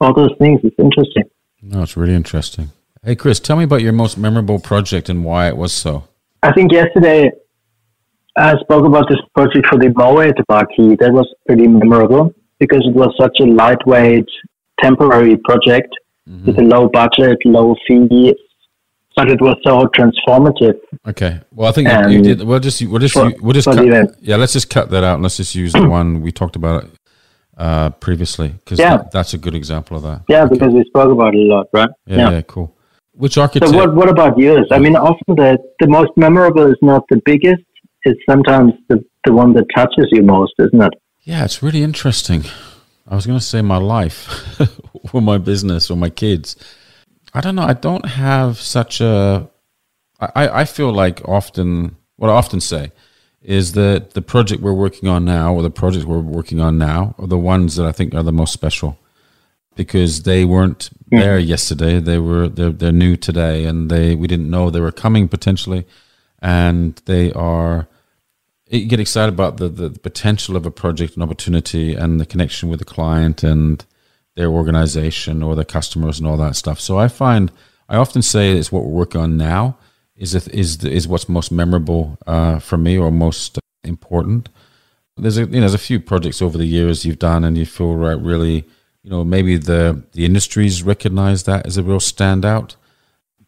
All 0.00 0.14
those 0.14 0.34
things. 0.38 0.60
It's 0.64 0.78
interesting. 0.78 1.24
No, 1.60 1.82
it's 1.82 1.96
really 1.96 2.14
interesting. 2.14 2.70
Hey, 3.02 3.16
Chris, 3.16 3.40
tell 3.40 3.56
me 3.56 3.64
about 3.64 3.82
your 3.82 3.92
most 3.92 4.16
memorable 4.16 4.58
project 4.58 5.08
and 5.08 5.24
why 5.24 5.48
it 5.48 5.56
was 5.56 5.72
so. 5.72 6.04
I 6.42 6.52
think 6.52 6.72
yesterday 6.72 7.30
I 8.36 8.54
spoke 8.60 8.86
about 8.86 9.08
this 9.08 9.18
project 9.34 9.66
for 9.68 9.78
the 9.78 9.88
Moet 9.88 10.36
Marquee. 10.48 10.96
That 10.96 11.12
was 11.12 11.26
pretty 11.46 11.66
memorable 11.66 12.34
because 12.58 12.86
it 12.86 12.94
was 12.94 13.12
such 13.18 13.38
a 13.40 13.44
lightweight, 13.44 14.28
temporary 14.80 15.36
project 15.38 15.94
mm-hmm. 16.28 16.46
with 16.46 16.58
a 16.58 16.62
low 16.62 16.88
budget, 16.88 17.38
low 17.44 17.74
fee, 17.86 18.34
but 19.18 19.28
it 19.28 19.40
was 19.40 19.56
so 19.64 19.88
transformative. 19.88 20.78
Okay. 21.04 21.40
Well, 21.52 21.68
I 21.68 21.72
think 21.72 21.88
you, 21.88 22.18
you 22.18 22.22
did. 22.22 22.42
We'll 22.42 22.60
just 22.60 22.80
we'll 22.86 23.00
just 23.00 23.14
for, 23.14 23.32
we'll 23.40 23.52
just 23.52 23.66
cut, 23.66 23.84
yeah. 24.20 24.36
Let's 24.36 24.52
just 24.52 24.70
cut 24.70 24.90
that 24.90 25.02
out 25.02 25.14
and 25.14 25.24
let's 25.24 25.38
just 25.38 25.56
use 25.56 25.72
the 25.72 25.88
one 25.88 26.20
we 26.20 26.30
talked 26.30 26.54
about 26.54 26.88
uh, 27.56 27.90
previously 27.90 28.50
because 28.50 28.78
yeah. 28.78 28.98
that, 28.98 29.10
that's 29.10 29.34
a 29.34 29.38
good 29.38 29.56
example 29.56 29.96
of 29.96 30.04
that. 30.04 30.22
Yeah, 30.28 30.44
okay. 30.44 30.54
because 30.54 30.72
we 30.72 30.84
spoke 30.84 31.10
about 31.10 31.34
it 31.34 31.40
a 31.40 31.52
lot, 31.52 31.66
right? 31.72 31.90
Yeah, 32.06 32.16
yeah. 32.16 32.30
yeah 32.30 32.42
cool. 32.42 32.76
Which 33.14 33.36
architect? 33.36 33.72
So 33.72 33.76
what, 33.76 33.96
what 33.96 34.08
about 34.08 34.38
yours? 34.38 34.68
I 34.70 34.78
mean, 34.78 34.94
often 34.94 35.34
the, 35.34 35.58
the 35.80 35.88
most 35.88 36.12
memorable 36.16 36.70
is 36.70 36.78
not 36.80 37.02
the 37.10 37.20
biggest. 37.24 37.64
It's 38.04 38.20
sometimes 38.30 38.74
the, 38.88 39.04
the 39.24 39.32
one 39.32 39.52
that 39.54 39.66
touches 39.74 40.06
you 40.12 40.22
most, 40.22 40.52
isn't 40.60 40.80
it? 40.80 40.92
Yeah, 41.24 41.44
it's 41.44 41.60
really 41.60 41.82
interesting. 41.82 42.44
I 43.08 43.16
was 43.16 43.26
going 43.26 43.38
to 43.38 43.44
say 43.44 43.60
my 43.62 43.78
life 43.78 44.60
or 45.12 45.20
my 45.20 45.38
business 45.38 45.90
or 45.90 45.96
my 45.96 46.10
kids. 46.10 46.54
I 47.38 47.40
don't 47.40 47.54
know. 47.54 47.62
I 47.62 47.74
don't 47.74 48.04
have 48.04 48.58
such 48.58 49.00
a. 49.00 49.48
I, 50.18 50.48
I 50.62 50.64
feel 50.64 50.90
like 50.90 51.20
often, 51.28 51.94
what 52.16 52.30
I 52.30 52.32
often 52.32 52.60
say 52.60 52.90
is 53.40 53.74
that 53.74 54.14
the 54.14 54.22
project 54.22 54.60
we're 54.60 54.72
working 54.72 55.08
on 55.08 55.24
now 55.24 55.54
or 55.54 55.62
the 55.62 55.70
projects 55.70 56.04
we're 56.04 56.18
working 56.18 56.58
on 56.58 56.78
now 56.78 57.14
are 57.16 57.28
the 57.28 57.38
ones 57.38 57.76
that 57.76 57.86
I 57.86 57.92
think 57.92 58.12
are 58.12 58.24
the 58.24 58.32
most 58.32 58.52
special 58.52 58.98
because 59.76 60.24
they 60.24 60.44
weren't 60.44 60.90
hmm. 61.10 61.20
there 61.20 61.38
yesterday. 61.38 62.00
They 62.00 62.18
were 62.18 62.48
they're, 62.48 62.72
they're 62.72 62.90
new 62.90 63.14
today, 63.14 63.66
and 63.66 63.88
they 63.88 64.16
we 64.16 64.26
didn't 64.26 64.50
know 64.50 64.68
they 64.68 64.80
were 64.80 64.90
coming 64.90 65.28
potentially, 65.28 65.86
and 66.40 67.00
they 67.04 67.32
are. 67.34 67.86
You 68.68 68.86
get 68.86 68.98
excited 68.98 69.32
about 69.32 69.58
the, 69.58 69.68
the 69.68 69.90
potential 69.90 70.56
of 70.56 70.66
a 70.66 70.72
project 70.72 71.14
and 71.14 71.22
opportunity 71.22 71.94
and 71.94 72.20
the 72.20 72.26
connection 72.26 72.68
with 72.68 72.80
the 72.80 72.84
client 72.84 73.44
and 73.44 73.86
their 74.38 74.50
organization 74.50 75.42
or 75.42 75.56
their 75.56 75.64
customers 75.64 76.20
and 76.20 76.28
all 76.28 76.36
that 76.36 76.54
stuff. 76.54 76.78
So 76.78 76.96
I 76.96 77.08
find 77.08 77.50
I 77.88 77.96
often 77.96 78.22
say 78.22 78.52
it's 78.52 78.70
what 78.70 78.84
we're 78.84 79.00
working 79.02 79.20
on 79.20 79.36
now 79.36 79.76
is 80.14 80.32
is 80.32 80.84
is 80.84 81.08
what's 81.08 81.28
most 81.28 81.50
memorable 81.50 82.16
uh, 82.24 82.60
for 82.60 82.76
me 82.76 82.96
or 82.96 83.10
most 83.10 83.58
important. 83.82 84.48
There's 85.16 85.38
a 85.38 85.40
you 85.40 85.46
know 85.46 85.60
there's 85.60 85.74
a 85.74 85.78
few 85.78 85.98
projects 85.98 86.40
over 86.40 86.56
the 86.56 86.66
years 86.66 87.04
you've 87.04 87.18
done 87.18 87.42
and 87.42 87.58
you 87.58 87.66
feel 87.66 87.96
right 87.96 88.20
really 88.32 88.64
you 89.02 89.10
know 89.10 89.24
maybe 89.24 89.56
the 89.56 90.04
the 90.12 90.24
industries 90.24 90.84
recognize 90.84 91.42
that 91.42 91.66
as 91.66 91.76
a 91.76 91.82
real 91.82 91.98
standout, 91.98 92.76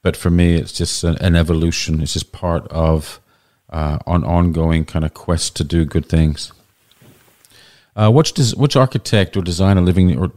but 0.02 0.16
for 0.16 0.30
me 0.30 0.56
it's 0.56 0.72
just 0.72 1.04
an, 1.04 1.16
an 1.18 1.36
evolution. 1.36 2.02
It's 2.02 2.14
just 2.14 2.32
part 2.32 2.66
of 2.68 3.20
uh, 3.68 3.98
an 4.08 4.24
ongoing 4.24 4.84
kind 4.86 5.04
of 5.04 5.14
quest 5.14 5.54
to 5.56 5.62
do 5.62 5.84
good 5.84 6.06
things. 6.06 6.52
Uh, 7.94 8.10
which 8.10 8.32
does, 8.32 8.54
which 8.54 8.76
architect 8.76 9.36
or 9.36 9.42
designer 9.42 9.80
living 9.80 10.16
or 10.18 10.32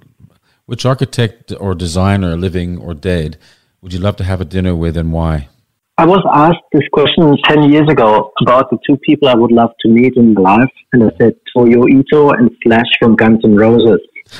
which 0.65 0.85
architect 0.85 1.53
or 1.59 1.75
designer 1.75 2.35
living 2.35 2.77
or 2.77 2.93
dead 2.93 3.37
would 3.81 3.93
you 3.93 3.99
love 3.99 4.15
to 4.15 4.23
have 4.23 4.39
a 4.39 4.45
dinner 4.45 4.75
with 4.75 4.95
and 4.95 5.11
why? 5.11 5.49
I 5.97 6.05
was 6.05 6.25
asked 6.33 6.63
this 6.71 6.87
question 6.91 7.37
10 7.47 7.71
years 7.71 7.87
ago 7.87 8.31
about 8.41 8.71
the 8.71 8.79
two 8.87 8.97
people 9.05 9.27
I 9.27 9.35
would 9.35 9.51
love 9.51 9.69
to 9.81 9.89
meet 9.89 10.13
in 10.15 10.33
life. 10.33 10.71
And 10.91 11.03
I 11.03 11.11
said 11.19 11.35
Toyo 11.55 11.87
Ito 11.87 12.31
and 12.31 12.49
Slash 12.63 12.85
from 12.99 13.15
Guns 13.15 13.41
N' 13.43 13.55
Roses. 13.55 13.99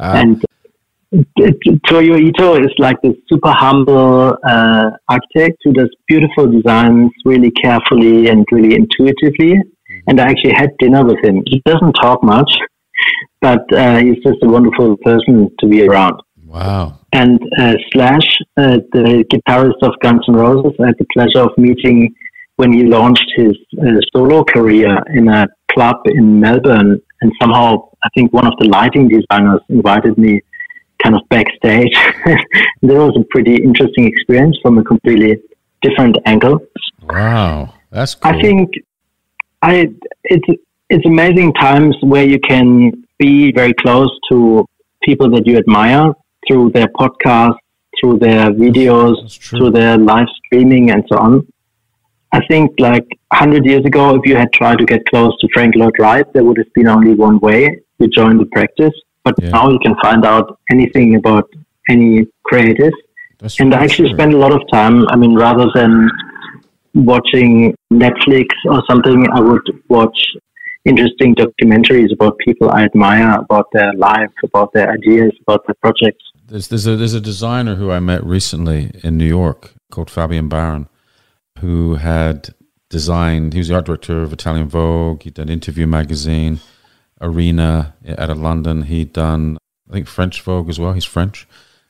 and 0.00 0.44
Toyo 1.88 2.16
Ito 2.16 2.56
is 2.56 2.72
like 2.78 3.00
this 3.02 3.14
super 3.30 3.52
humble 3.52 4.36
uh, 4.44 4.90
architect 5.08 5.58
who 5.62 5.72
does 5.72 5.94
beautiful 6.08 6.50
designs 6.50 7.12
really 7.24 7.52
carefully 7.52 8.28
and 8.28 8.44
really 8.50 8.74
intuitively. 8.74 9.60
And 10.08 10.20
I 10.20 10.24
actually 10.24 10.54
had 10.54 10.70
dinner 10.78 11.04
with 11.04 11.22
him. 11.22 11.42
He 11.46 11.62
doesn't 11.64 11.92
talk 11.92 12.24
much, 12.24 12.50
but 13.40 13.60
uh, 13.72 13.98
he's 13.98 14.22
just 14.22 14.38
a 14.42 14.48
wonderful 14.48 14.96
person 14.98 15.50
to 15.58 15.66
be 15.66 15.86
around. 15.86 16.20
Wow. 16.46 17.00
And 17.12 17.40
uh, 17.58 17.74
Slash, 17.92 18.26
uh, 18.56 18.78
the 18.92 19.24
guitarist 19.32 19.82
of 19.82 19.92
Guns 20.00 20.24
N' 20.28 20.34
Roses, 20.34 20.72
I 20.80 20.86
had 20.86 20.96
the 20.98 21.06
pleasure 21.12 21.40
of 21.40 21.50
meeting 21.58 22.14
when 22.56 22.72
he 22.72 22.84
launched 22.84 23.30
his 23.36 23.56
uh, 23.80 24.00
solo 24.12 24.44
career 24.44 24.96
in 25.14 25.28
a 25.28 25.46
club 25.72 25.96
in 26.06 26.40
Melbourne. 26.40 27.00
And 27.20 27.32
somehow, 27.40 27.88
I 28.04 28.08
think 28.14 28.32
one 28.32 28.46
of 28.46 28.54
the 28.58 28.68
lighting 28.68 29.08
designers 29.08 29.60
invited 29.68 30.16
me 30.18 30.40
kind 31.02 31.16
of 31.16 31.22
backstage. 31.28 31.92
that 32.24 32.38
was 32.82 33.16
a 33.18 33.24
pretty 33.30 33.56
interesting 33.56 34.06
experience 34.06 34.56
from 34.62 34.78
a 34.78 34.84
completely 34.84 35.36
different 35.82 36.16
angle. 36.26 36.60
Wow, 37.02 37.74
that's 37.90 38.14
cool. 38.14 38.32
I 38.32 38.40
think 38.40 38.70
I 39.62 39.88
it's 40.24 40.62
it's 40.94 41.06
amazing 41.06 41.52
times 41.54 41.96
where 42.02 42.24
you 42.24 42.38
can 42.38 42.92
be 43.18 43.52
very 43.52 43.74
close 43.74 44.10
to 44.30 44.64
people 45.02 45.28
that 45.30 45.44
you 45.46 45.56
admire 45.56 46.12
through 46.46 46.70
their 46.70 46.86
podcasts, 46.88 47.56
through 47.98 48.18
their 48.18 48.50
videos, 48.50 49.16
through 49.48 49.70
their 49.70 49.98
live 49.98 50.28
streaming, 50.44 50.90
and 50.92 51.02
so 51.08 51.18
on. 51.18 51.46
I 52.32 52.40
think 52.46 52.70
like 52.78 53.06
100 53.32 53.64
years 53.66 53.84
ago, 53.84 54.14
if 54.14 54.22
you 54.24 54.36
had 54.36 54.52
tried 54.52 54.78
to 54.78 54.84
get 54.84 55.04
close 55.06 55.36
to 55.40 55.48
Frank 55.52 55.74
Lloyd 55.74 55.94
Wright, 55.98 56.26
there 56.32 56.44
would 56.44 56.58
have 56.58 56.72
been 56.74 56.88
only 56.88 57.14
one 57.14 57.38
way 57.40 57.80
to 58.00 58.08
join 58.08 58.38
the 58.38 58.46
practice. 58.46 58.94
But 59.24 59.34
yeah. 59.40 59.50
now 59.50 59.70
you 59.70 59.78
can 59.80 59.96
find 60.00 60.24
out 60.24 60.58
anything 60.70 61.16
about 61.16 61.48
any 61.88 62.26
creative. 62.44 62.92
That's 63.40 63.58
and 63.58 63.74
I 63.74 63.84
actually 63.84 64.10
true. 64.10 64.18
spend 64.18 64.34
a 64.34 64.38
lot 64.38 64.52
of 64.52 64.62
time, 64.72 65.06
I 65.08 65.16
mean, 65.16 65.34
rather 65.34 65.66
than 65.74 66.10
watching 66.94 67.74
Netflix 67.92 68.46
or 68.66 68.82
something, 68.88 69.26
I 69.32 69.40
would 69.40 69.66
watch 69.88 70.18
interesting 70.84 71.34
documentaries 71.34 72.12
about 72.12 72.38
people 72.38 72.70
I 72.70 72.84
admire, 72.84 73.38
about 73.40 73.66
their 73.72 73.92
life, 73.94 74.30
about 74.44 74.72
their 74.72 74.90
ideas, 74.90 75.32
about 75.40 75.66
their 75.66 75.74
projects. 75.80 76.24
There's, 76.46 76.68
there's, 76.68 76.86
a, 76.86 76.96
there's 76.96 77.14
a 77.14 77.20
designer 77.20 77.76
who 77.76 77.90
I 77.90 78.00
met 78.00 78.24
recently 78.24 78.90
in 79.02 79.16
New 79.16 79.26
York 79.26 79.72
called 79.90 80.10
Fabien 80.10 80.48
Baron, 80.48 80.88
who 81.60 81.94
had 81.94 82.54
designed, 82.90 83.54
he 83.54 83.58
was 83.60 83.68
the 83.68 83.74
art 83.74 83.86
director 83.86 84.22
of 84.22 84.32
Italian 84.32 84.68
Vogue, 84.68 85.22
he'd 85.22 85.34
done 85.34 85.48
Interview 85.48 85.86
Magazine, 85.86 86.60
Arena 87.20 87.94
out 88.18 88.30
of 88.30 88.38
London, 88.38 88.82
he'd 88.82 89.12
done, 89.12 89.56
I 89.88 89.94
think, 89.94 90.06
French 90.06 90.42
Vogue 90.42 90.68
as 90.68 90.78
well, 90.78 90.92
he's 90.92 91.04
French, 91.04 91.48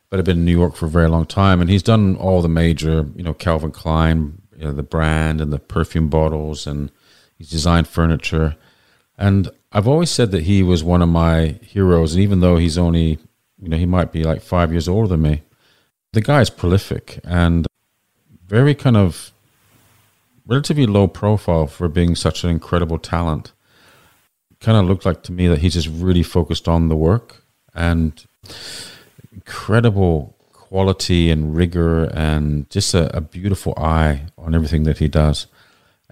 but 0.09 0.19
had 0.19 0.25
been 0.25 0.39
in 0.39 0.45
New 0.45 0.53
York 0.53 0.77
for 0.77 0.87
a 0.87 0.91
very 0.91 1.09
long 1.09 1.27
time, 1.27 1.61
and 1.61 1.69
he's 1.69 1.83
done 1.83 2.17
all 2.17 2.43
the 2.43 2.49
major, 2.49 3.09
you 3.17 3.25
know, 3.25 3.35
Calvin 3.35 3.73
Klein, 3.73 4.41
you 4.57 4.65
know, 4.65 4.73
the 4.73 4.83
brand 4.83 5.41
and 5.41 5.53
the 5.53 5.59
perfume 5.59 6.09
bottles, 6.09 6.67
and 6.67 6.93
he's 7.37 7.51
designed 7.51 7.89
furniture. 7.89 8.55
And 9.17 9.51
I've 9.73 9.89
always 9.89 10.11
said 10.11 10.31
that 10.33 10.45
he 10.45 10.63
was 10.63 10.83
one 10.83 11.03
of 11.03 11.09
my 11.09 11.59
heroes, 11.63 12.15
and 12.15 12.23
even 12.23 12.41
though 12.41 12.57
he's 12.57 12.79
only 12.79 13.19
you 13.65 13.71
know, 13.71 13.77
he 13.77 13.87
might 13.87 14.13
be 14.13 14.25
like 14.25 14.43
five 14.43 14.73
years 14.73 14.89
older 14.89 15.09
than 15.09 15.23
me. 15.23 15.43
The 16.13 16.21
guy 16.21 16.43
is 16.43 16.51
prolific 16.51 17.19
and 17.25 17.67
very 18.47 18.75
kind 18.75 18.97
of 18.97 19.33
relatively 20.47 20.87
low 20.87 21.09
profile 21.09 21.67
for 21.67 21.89
being 21.89 22.15
such 22.15 22.45
an 22.45 22.51
incredible 22.51 22.99
talent. 22.99 23.53
Kind 24.61 24.77
of 24.77 24.85
looked 24.85 25.07
like 25.07 25.23
to 25.25 25.33
me 25.33 25.49
that 25.49 25.61
he's 25.61 25.75
just 25.75 25.89
really 25.89 26.23
focused 26.23 26.69
on 26.69 26.89
the 26.89 26.97
work 26.97 27.43
and 27.75 28.25
incredible 29.33 30.37
quality 30.53 31.31
and 31.31 31.57
rigor 31.57 32.05
and 32.05 32.69
just 32.69 32.95
a, 32.95 33.17
a, 33.17 33.21
beautiful 33.21 33.75
eye 33.77 34.27
on 34.37 34.55
everything 34.55 34.85
that 34.85 34.99
he 34.99 35.09
does. 35.09 35.47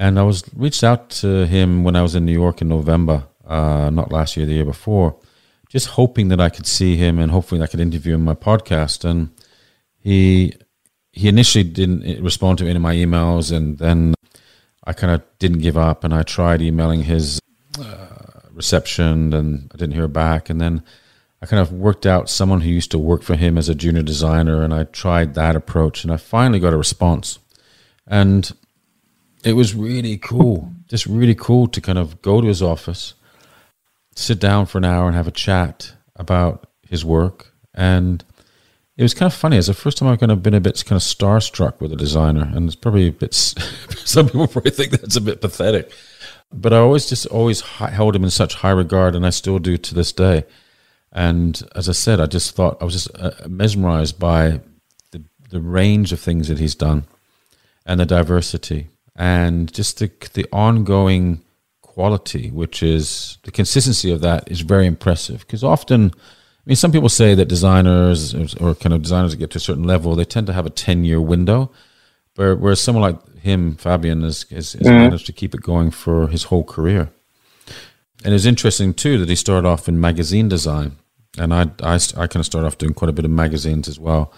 And 0.03 0.19
I 0.19 0.25
was 0.25 0.43
reached 0.57 0.83
out 0.83 1.11
to 1.23 1.47
him 1.47 1.85
when 1.85 1.95
I 1.95 2.03
was 2.03 2.17
in 2.17 2.27
New 2.27 2.33
York 2.33 2.61
in 2.61 2.69
November, 2.69 3.23
uh, 3.47 3.89
not 3.91 4.11
last 4.11 4.37
year, 4.37 4.47
the 4.47 4.55
year 4.55 4.65
before, 4.65 5.17
just 5.69 5.87
hoping 5.91 6.27
that 6.31 6.41
I 6.41 6.49
could 6.49 6.67
see 6.67 6.97
him 6.97 7.21
and 7.21 7.31
hopefully 7.31 7.63
I 7.63 7.69
could 7.69 7.79
interview 7.79 8.15
him 8.15 8.27
on 8.27 8.35
my 8.35 8.35
podcast. 8.35 9.05
And 9.09 9.31
he 10.01 10.57
he 11.13 11.29
initially 11.29 11.63
didn't 11.63 12.21
respond 12.21 12.59
to 12.59 12.65
any 12.65 12.75
of 12.75 12.83
my 12.83 12.97
emails, 12.97 13.57
and 13.57 13.79
then 13.79 14.15
I 14.83 14.93
kind 14.93 15.13
of 15.15 15.23
didn't 15.39 15.61
give 15.61 15.79
up, 15.79 16.03
and 16.03 16.13
I 16.13 16.25
tried 16.25 16.63
emailing 16.63 17.05
his 17.05 17.39
uh, 17.79 18.41
reception, 18.51 19.33
and 19.33 19.71
I 19.73 19.77
didn't 19.77 19.95
hear 19.95 20.09
back, 20.09 20.51
and 20.51 20.61
then. 20.61 20.83
I 21.41 21.47
kind 21.47 21.61
of 21.61 21.73
worked 21.73 22.07
out 22.07 22.31
someone 22.31 22.61
who 22.61 22.71
used 22.71 22.93
to 22.93 22.99
work 23.01 23.25
for 23.25 23.35
him 23.35 23.59
as 23.59 23.69
a 23.69 23.75
junior 23.75 24.05
designer, 24.05 24.63
and 24.63 24.73
I 24.73 24.85
tried 24.85 25.35
that 25.35 25.57
approach, 25.57 26.05
and 26.05 26.13
I 26.13 26.17
finally 26.17 26.61
got 26.61 26.73
a 26.73 26.77
response. 26.77 27.41
And 28.07 28.53
it 29.45 29.55
was 29.55 29.75
really 29.75 30.19
cool, 30.19 30.73
just 30.89 31.07
really 31.07 31.35
cool 31.35 31.67
to 31.69 31.81
kind 31.81 31.99
of 31.99 32.23
go 32.23 32.41
to 32.41 32.47
his 32.47 32.63
office 32.63 33.15
sit 34.15 34.39
down 34.39 34.67
for 34.67 34.79
an 34.79 34.85
hour 34.85 35.07
and 35.07 35.17
have 35.17 35.27
a 35.27 35.33
chat 35.33 35.93
about 36.17 36.69
his 36.89 37.05
work. 37.05 37.53
And 37.75 38.25
it 38.97 39.03
was 39.03 39.15
kind 39.15 39.31
of 39.31 39.37
funny. 39.37 39.57
It's 39.57 39.69
the 39.69 39.75
first 39.75 39.99
time 39.99 40.09
I've 40.09 40.21
kind 40.21 40.33
of 40.33 40.43
been 40.43 40.55
a 40.55 40.61
bit 40.61 40.85
kind 40.85 40.97
of 40.97 41.03
starstruck 41.03 41.81
with 41.81 41.93
a 41.93 41.97
designer, 41.97 42.51
and 42.55 42.67
it's 42.67 42.77
probably 42.77 43.09
a 43.09 43.13
bit. 43.13 43.35
some 43.35 44.27
people 44.27 44.47
probably 44.47 44.71
think 44.71 44.93
that's 44.93 45.17
a 45.17 45.21
bit 45.21 45.41
pathetic, 45.41 45.91
but 46.53 46.73
I 46.73 46.79
always 46.79 47.09
just 47.09 47.27
always 47.27 47.63
held 47.63 48.15
him 48.15 48.25
in 48.25 48.31
such 48.31 48.57
high 48.57 48.71
regard, 48.71 49.15
and 49.15 49.27
I 49.27 49.31
still 49.31 49.59
do 49.59 49.79
to 49.79 49.95
this 49.95 50.13
day. 50.13 50.45
And 51.11 51.63
as 51.75 51.89
I 51.89 51.93
said, 51.93 52.21
I 52.21 52.27
just 52.27 52.55
thought 52.55 52.81
I 52.81 52.85
was 52.85 52.95
just 52.95 53.11
uh, 53.19 53.33
mesmerized 53.49 54.19
by 54.19 54.61
the 55.11 55.25
the 55.49 55.61
range 55.61 56.13
of 56.13 56.21
things 56.21 56.49
that 56.49 56.59
he's 56.59 56.75
done, 56.75 57.05
and 57.87 57.99
the 57.99 58.07
diversity, 58.07 58.89
and 59.17 59.73
just 59.73 59.99
the 59.99 60.11
the 60.35 60.47
ongoing 60.53 61.43
quality, 61.93 62.51
which 62.51 62.83
is 62.83 63.39
the 63.43 63.51
consistency 63.51 64.11
of 64.11 64.23
that 64.23 64.51
is 64.51 64.63
very 64.63 64.87
impressive. 64.87 65.41
Because 65.41 65.63
often, 65.63 66.11
I 66.15 66.65
mean, 66.65 66.77
some 66.77 66.91
people 66.91 67.11
say 67.11 67.35
that 67.35 67.47
designers 67.47 68.35
or 68.55 68.75
kind 68.75 68.95
of 68.95 69.03
designers 69.03 69.33
that 69.33 69.37
get 69.37 69.51
to 69.51 69.59
a 69.59 69.61
certain 69.61 69.85
level, 69.85 70.15
they 70.15 70.25
tend 70.25 70.47
to 70.47 70.55
have 70.55 70.65
a 70.65 70.71
10 70.71 71.05
year 71.05 71.21
window. 71.21 71.71
But 72.35 72.61
whereas 72.61 72.81
someone 72.81 73.03
like 73.03 73.39
him, 73.41 73.77
Fabien, 73.77 74.23
has, 74.23 74.45
has, 74.45 74.73
has 74.73 74.87
mm. 74.87 75.03
managed 75.05 75.27
to 75.27 75.35
keep 75.35 75.55
it 75.55 75.61
going 75.61 75.91
for 75.91 76.29
his 76.29 76.45
whole 76.45 76.65
career. 76.65 77.11
And 78.25 78.33
it's 78.33 78.47
interesting 78.47 78.95
too 78.95 79.19
that 79.19 79.29
he 79.29 79.37
started 79.37 79.69
off 79.69 79.87
in 79.89 80.01
magazine 80.01 80.49
design. 80.49 80.97
And 81.37 81.53
I, 81.53 81.63
I, 81.83 81.95
I 81.97 82.27
kind 82.27 82.37
of 82.37 82.47
started 82.47 82.67
off 82.67 82.79
doing 82.79 82.95
quite 82.95 83.11
a 83.11 83.13
bit 83.13 83.27
of 83.27 83.31
magazines 83.31 83.87
as 83.87 83.99
well. 84.01 84.33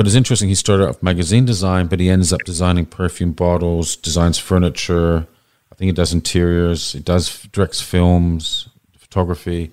But 0.00 0.06
it's 0.06 0.16
interesting. 0.16 0.48
He 0.48 0.54
started 0.54 0.88
off 0.88 1.02
magazine 1.02 1.44
design, 1.44 1.86
but 1.86 2.00
he 2.00 2.08
ends 2.08 2.32
up 2.32 2.40
designing 2.46 2.86
perfume 2.86 3.32
bottles, 3.32 3.96
designs 3.96 4.38
furniture. 4.38 5.26
I 5.70 5.74
think 5.74 5.88
he 5.88 5.92
does 5.92 6.14
interiors. 6.14 6.92
He 6.92 7.00
does 7.00 7.42
directs 7.52 7.82
films, 7.82 8.70
photography. 8.96 9.70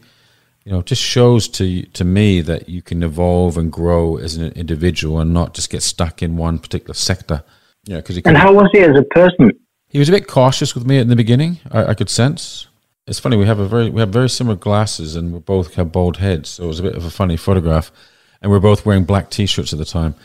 You 0.66 0.74
know, 0.74 0.80
it 0.80 0.86
just 0.86 1.02
shows 1.02 1.48
to 1.48 1.84
to 1.84 2.04
me 2.04 2.42
that 2.42 2.68
you 2.68 2.82
can 2.82 3.04
evolve 3.04 3.58
and 3.58 3.72
grow 3.72 4.18
as 4.18 4.36
an 4.36 4.52
individual 4.52 5.22
and 5.22 5.34
not 5.34 5.54
just 5.54 5.70
get 5.70 5.82
stuck 5.82 6.22
in 6.22 6.36
one 6.36 6.60
particular 6.60 6.94
sector. 6.94 7.46
Yeah, 7.86 8.02
because 8.02 8.18
he 8.18 8.22
and 8.26 8.36
how 8.36 8.54
was 8.54 8.68
he 8.74 8.80
as 8.80 8.98
a 8.98 9.04
person? 9.04 9.52
He 9.88 9.98
was 9.98 10.10
a 10.10 10.12
bit 10.12 10.28
cautious 10.28 10.76
with 10.76 10.86
me 10.86 10.98
in 10.98 11.08
the 11.08 11.16
beginning. 11.16 11.62
I, 11.72 11.86
I 11.86 11.94
could 11.94 12.10
sense. 12.10 12.68
It's 13.08 13.18
funny. 13.18 13.38
We 13.38 13.46
have 13.46 13.60
a 13.60 13.68
very 13.70 13.90
we 13.90 14.02
have 14.02 14.10
very 14.10 14.30
similar 14.30 14.58
glasses, 14.58 15.16
and 15.16 15.32
we 15.32 15.40
both 15.40 15.76
have 15.76 15.94
bald 15.94 16.18
heads. 16.18 16.50
So 16.50 16.66
it 16.66 16.68
was 16.68 16.82
a 16.82 16.84
bit 16.84 16.98
of 16.98 17.06
a 17.06 17.10
funny 17.10 17.38
photograph 17.38 17.94
and 18.42 18.52
we 18.52 18.58
are 18.58 18.62
both 18.62 18.86
wearing 18.86 19.04
black 19.04 19.30
t-shirts 19.30 19.74
at 19.74 19.80
the 19.80 19.86
time, 19.86 20.16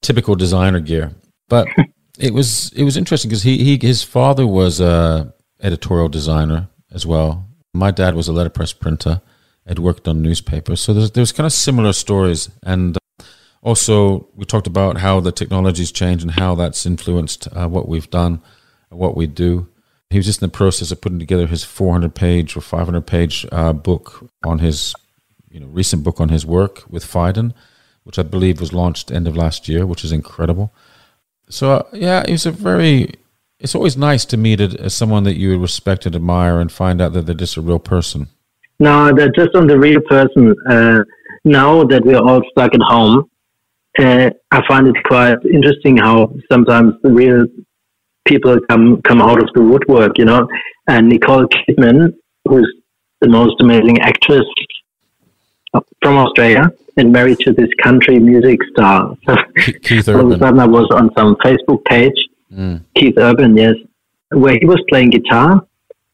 typical 0.00 0.34
designer 0.34 0.80
gear. 0.80 1.12
But 1.48 1.68
it 2.18 2.34
was 2.34 2.72
it 2.72 2.84
was 2.84 2.96
interesting 2.96 3.28
because 3.28 3.42
he, 3.42 3.58
he 3.64 3.78
his 3.86 4.02
father 4.02 4.46
was 4.46 4.80
a 4.80 5.32
editorial 5.60 6.08
designer 6.08 6.68
as 6.92 7.06
well. 7.06 7.46
My 7.74 7.90
dad 7.90 8.14
was 8.14 8.28
a 8.28 8.32
letterpress 8.32 8.72
printer. 8.72 9.20
Had 9.66 9.78
worked 9.78 10.08
on 10.08 10.22
newspapers, 10.22 10.80
so 10.80 10.92
there's 10.92 11.12
there's 11.12 11.30
kind 11.30 11.46
of 11.46 11.52
similar 11.52 11.92
stories, 11.92 12.50
and 12.64 12.96
uh, 12.96 13.24
also 13.62 14.26
we 14.34 14.44
talked 14.44 14.66
about 14.66 14.98
how 14.98 15.20
the 15.20 15.30
technology's 15.30 15.92
changed 15.92 16.24
and 16.24 16.32
how 16.32 16.56
that's 16.56 16.84
influenced 16.84 17.46
uh, 17.52 17.68
what 17.68 17.86
we've 17.86 18.10
done, 18.10 18.42
what 18.88 19.16
we 19.16 19.28
do. 19.28 19.68
He 20.10 20.18
was 20.18 20.26
just 20.26 20.42
in 20.42 20.48
the 20.48 20.52
process 20.52 20.90
of 20.90 21.00
putting 21.00 21.20
together 21.20 21.46
his 21.46 21.62
400 21.62 22.12
page 22.12 22.56
or 22.56 22.60
500 22.60 23.06
page 23.06 23.46
uh, 23.52 23.72
book 23.72 24.28
on 24.44 24.58
his 24.58 24.94
you 25.52 25.60
know 25.60 25.66
recent 25.66 26.02
book 26.02 26.20
on 26.20 26.30
his 26.30 26.46
work 26.46 26.82
with 26.88 27.04
Phaidon, 27.04 27.52
which 28.04 28.18
I 28.18 28.22
believe 28.22 28.60
was 28.60 28.72
launched 28.72 29.12
end 29.12 29.28
of 29.28 29.36
last 29.36 29.68
year, 29.68 29.86
which 29.86 30.04
is 30.04 30.12
incredible. 30.12 30.72
So 31.48 31.72
uh, 31.72 31.82
yeah, 31.92 32.24
he's 32.26 32.46
a 32.46 32.50
very. 32.50 33.14
It's 33.58 33.76
always 33.76 33.96
nice 33.96 34.24
to 34.24 34.36
meet 34.36 34.60
someone 34.90 35.22
that 35.22 35.36
you 35.36 35.56
respect 35.56 36.04
and 36.06 36.16
admire, 36.16 36.60
and 36.60 36.72
find 36.72 37.00
out 37.00 37.12
that 37.12 37.26
they're 37.26 37.34
just 37.34 37.56
a 37.56 37.60
real 37.60 37.78
person. 37.78 38.28
No, 38.80 39.12
they're 39.14 39.30
just 39.30 39.54
on 39.54 39.68
the 39.68 39.78
real 39.78 40.00
person. 40.00 40.56
Uh, 40.68 41.04
now 41.44 41.84
that 41.84 42.04
we're 42.04 42.18
all 42.18 42.42
stuck 42.50 42.74
at 42.74 42.80
home, 42.80 43.30
uh, 44.00 44.30
I 44.50 44.66
find 44.66 44.88
it 44.88 44.96
quite 45.04 45.36
interesting 45.44 45.96
how 45.96 46.34
sometimes 46.50 46.94
the 47.02 47.12
real 47.12 47.46
people 48.26 48.58
come 48.68 49.00
come 49.02 49.20
out 49.20 49.40
of 49.40 49.48
the 49.54 49.62
woodwork. 49.62 50.18
You 50.18 50.24
know, 50.24 50.48
and 50.88 51.08
Nicole 51.08 51.46
Kidman, 51.46 52.14
who's 52.48 52.72
the 53.20 53.28
most 53.28 53.60
amazing 53.60 54.00
actress 54.00 54.44
from 56.02 56.16
Australia 56.16 56.70
and 56.96 57.12
married 57.12 57.38
to 57.40 57.52
this 57.52 57.68
country 57.82 58.18
music 58.18 58.58
star. 58.72 59.16
Keith 59.82 60.08
Urban. 60.08 60.20
All 60.20 60.32
of 60.32 60.40
a 60.40 60.44
sudden, 60.44 60.60
I 60.60 60.66
was 60.66 60.88
on 60.92 61.10
some 61.16 61.36
Facebook 61.36 61.84
page, 61.86 62.14
mm. 62.52 62.84
Keith 62.96 63.14
Urban, 63.16 63.56
yes, 63.56 63.74
where 64.30 64.56
he 64.60 64.66
was 64.66 64.82
playing 64.88 65.10
guitar 65.10 65.66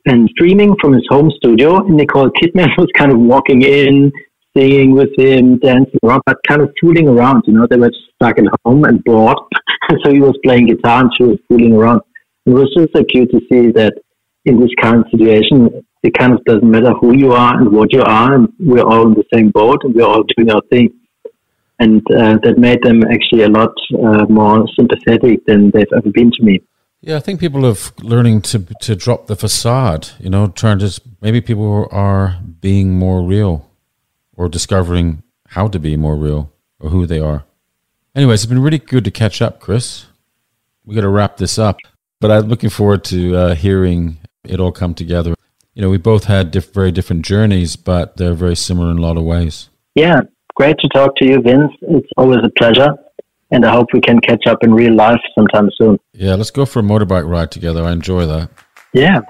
and 0.07 0.29
streaming 0.31 0.75
from 0.81 0.92
his 0.92 1.07
home 1.09 1.31
studio. 1.37 1.79
And 1.79 1.97
Nicole 1.97 2.31
Kidman 2.31 2.68
was 2.79 2.88
kind 2.97 3.12
of 3.12 3.18
walking 3.18 3.62
in, 3.62 4.12
singing 4.57 4.92
with 4.92 5.11
him, 5.16 5.59
dancing 5.59 5.99
around, 6.05 6.23
but 6.27 6.37
kind 6.47 6.62
of 6.62 6.73
fooling 6.81 7.09
around. 7.09 7.44
You 7.47 7.55
know, 7.55 7.66
they 7.68 7.77
were 7.77 7.92
stuck 8.14 8.38
at 8.38 8.44
home 8.64 8.85
and 8.85 9.03
bored. 9.05 9.38
so 10.05 10.12
he 10.12 10.21
was 10.21 10.38
playing 10.44 10.66
guitar 10.66 11.03
and 11.03 11.11
she 11.16 11.25
was 11.25 11.38
fooling 11.49 11.75
around. 11.75 12.01
It 12.47 12.51
was 12.51 12.73
just 12.77 12.92
so 12.94 13.05
cute 13.05 13.31
to 13.31 13.40
see 13.51 13.71
that 13.73 13.94
in 14.44 14.59
this 14.59 14.71
current 14.81 15.07
situation, 15.11 15.85
it 16.03 16.17
kind 16.17 16.33
of 16.33 16.45
doesn't 16.45 16.71
matter 16.71 16.93
who 16.93 17.17
you 17.17 17.33
are 17.33 17.61
and 17.61 17.71
what 17.73 17.93
you 17.93 18.03
are, 18.03 18.35
and 18.35 18.53
we're 18.59 18.83
all 18.83 19.07
in 19.09 19.15
the 19.15 19.25
same 19.33 19.51
boat 19.51 19.81
and 19.85 19.95
we're 19.95 20.05
all 20.05 20.23
doing 20.37 20.51
our 20.51 20.63
thing. 20.71 20.93
And 21.81 22.03
uh, 22.11 22.39
that 22.43 22.59
made 22.59 22.83
them 22.83 23.05
actually 23.05 23.43
a 23.43 23.49
lot 23.49 23.73
uh, 24.05 24.27
more 24.29 24.67
sympathetic 24.77 25.45
than 25.47 25.71
they've 25.71 25.93
ever 25.97 26.11
been 26.11 26.31
to 26.33 26.43
me. 26.43 26.61
Yeah, 27.01 27.17
I 27.17 27.21
think 27.21 27.39
people 27.39 27.65
are 27.65 27.77
learning 28.03 28.43
to 28.43 28.59
to 28.81 28.97
drop 28.97 29.29
the 29.29 29.37
facade. 29.37 30.09
You 30.19 30.31
know, 30.31 30.49
trying 30.49 30.81
to 30.81 31.01
maybe 31.21 31.41
people 31.41 31.87
are 31.93 32.41
being 32.61 32.99
more 32.99 33.23
real, 33.23 33.71
or 34.37 34.49
discovering 34.49 35.23
how 35.51 35.69
to 35.69 35.79
be 35.79 35.97
more 35.97 36.17
real 36.17 36.53
or 36.81 36.91
who 36.91 37.07
they 37.07 37.21
are. 37.21 37.45
Anyways, 38.15 38.43
it's 38.43 38.49
been 38.49 38.63
really 38.63 38.79
good 38.79 39.05
to 39.05 39.13
catch 39.13 39.41
up, 39.41 39.61
Chris. 39.61 40.07
We 40.85 40.97
got 40.97 41.03
to 41.03 41.09
wrap 41.09 41.37
this 41.37 41.59
up, 41.59 41.77
but 42.21 42.33
I'm 42.33 42.49
looking 42.49 42.71
forward 42.71 43.05
to 43.05 43.37
uh, 43.37 43.55
hearing 43.55 44.19
it 44.45 44.59
all 44.59 44.73
come 44.73 44.95
together 44.95 45.35
you 45.79 45.83
know, 45.83 45.91
we 45.91 45.97
both 45.97 46.25
had 46.25 46.51
diff- 46.51 46.75
very 46.75 46.91
different 46.91 47.25
journeys, 47.25 47.77
but 47.77 48.17
they're 48.17 48.35
very 48.35 48.57
similar 48.57 48.91
in 48.91 48.99
a 48.99 49.01
lot 49.01 49.17
of 49.17 49.23
ways. 49.23 49.71
Yeah, 49.95 50.23
great 50.57 50.77
to 50.81 50.88
talk 50.88 51.14
to 51.19 51.25
you, 51.25 51.41
Vince. 51.41 51.71
It's 51.83 52.09
always 52.17 52.41
a 52.43 52.51
pleasure. 52.59 52.97
And 53.53 53.64
I 53.64 53.71
hope 53.71 53.87
we 53.93 54.01
can 54.01 54.19
catch 54.19 54.49
up 54.49 54.64
in 54.64 54.75
real 54.75 54.93
life 54.93 55.21
sometime 55.37 55.71
soon. 55.79 55.97
Yeah, 56.12 56.35
let's 56.35 56.51
go 56.51 56.67
for 56.67 56.81
a 56.81 56.83
motorbike 56.83 57.31
ride 57.31 57.53
together. 57.53 57.85
I 57.85 57.93
enjoy 57.93 58.27
that. 58.27 58.51
Yeah. 58.93 59.21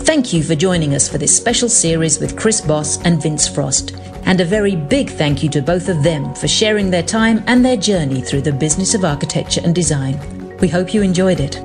Thank 0.00 0.32
you 0.32 0.42
for 0.42 0.56
joining 0.56 0.96
us 0.96 1.08
for 1.08 1.18
this 1.18 1.34
special 1.34 1.68
series 1.68 2.18
with 2.18 2.36
Chris 2.36 2.60
Bosse 2.60 3.00
and 3.04 3.22
Vince 3.22 3.46
Frost. 3.46 3.96
And 4.24 4.40
a 4.40 4.44
very 4.44 4.74
big 4.74 5.08
thank 5.08 5.44
you 5.44 5.48
to 5.50 5.62
both 5.62 5.88
of 5.88 6.02
them 6.02 6.34
for 6.34 6.48
sharing 6.48 6.90
their 6.90 7.04
time 7.04 7.44
and 7.46 7.64
their 7.64 7.76
journey 7.76 8.20
through 8.20 8.42
the 8.42 8.52
business 8.52 8.94
of 8.94 9.04
architecture 9.04 9.60
and 9.62 9.72
design. 9.72 10.18
We 10.58 10.66
hope 10.66 10.92
you 10.92 11.02
enjoyed 11.02 11.38
it. 11.38 11.62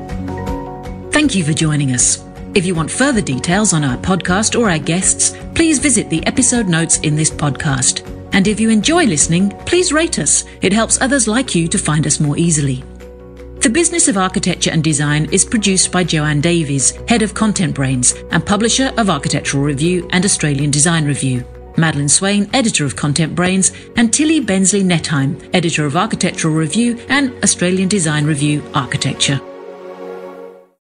Thank 1.13 1.35
you 1.35 1.43
for 1.43 1.53
joining 1.53 1.91
us. 1.91 2.25
If 2.55 2.65
you 2.65 2.73
want 2.73 2.89
further 2.89 3.21
details 3.21 3.71
on 3.71 3.83
our 3.83 3.97
podcast 3.97 4.59
or 4.59 4.67
our 4.67 4.79
guests, 4.79 5.37
please 5.53 5.77
visit 5.77 6.09
the 6.09 6.25
episode 6.25 6.67
notes 6.67 6.97
in 7.01 7.15
this 7.15 7.29
podcast. 7.29 8.01
And 8.33 8.47
if 8.47 8.59
you 8.59 8.71
enjoy 8.71 9.05
listening, 9.05 9.51
please 9.67 9.93
rate 9.93 10.17
us. 10.17 10.43
It 10.63 10.73
helps 10.73 10.99
others 10.99 11.27
like 11.27 11.53
you 11.53 11.67
to 11.67 11.77
find 11.77 12.07
us 12.07 12.19
more 12.19 12.35
easily. 12.35 12.83
The 13.59 13.69
Business 13.69 14.07
of 14.07 14.17
Architecture 14.17 14.71
and 14.71 14.83
Design 14.83 15.25
is 15.31 15.45
produced 15.45 15.91
by 15.91 16.03
Joanne 16.03 16.41
Davies, 16.41 16.97
head 17.07 17.21
of 17.21 17.35
Content 17.35 17.75
Brains 17.75 18.15
and 18.31 18.43
publisher 18.43 18.91
of 18.97 19.11
Architectural 19.11 19.63
Review 19.63 20.07
and 20.11 20.25
Australian 20.25 20.71
Design 20.71 21.05
Review. 21.05 21.45
Madeleine 21.77 22.09
Swain, 22.09 22.49
editor 22.53 22.85
of 22.85 22.95
Content 22.95 23.35
Brains, 23.35 23.71
and 23.97 24.11
Tili 24.11 24.43
Bensley 24.43 24.81
Nettheim, 24.81 25.47
editor 25.53 25.85
of 25.85 25.95
Architectural 25.95 26.55
Review 26.55 26.99
and 27.07 27.31
Australian 27.43 27.87
Design 27.87 28.25
Review 28.25 28.63
Architecture. 28.73 29.39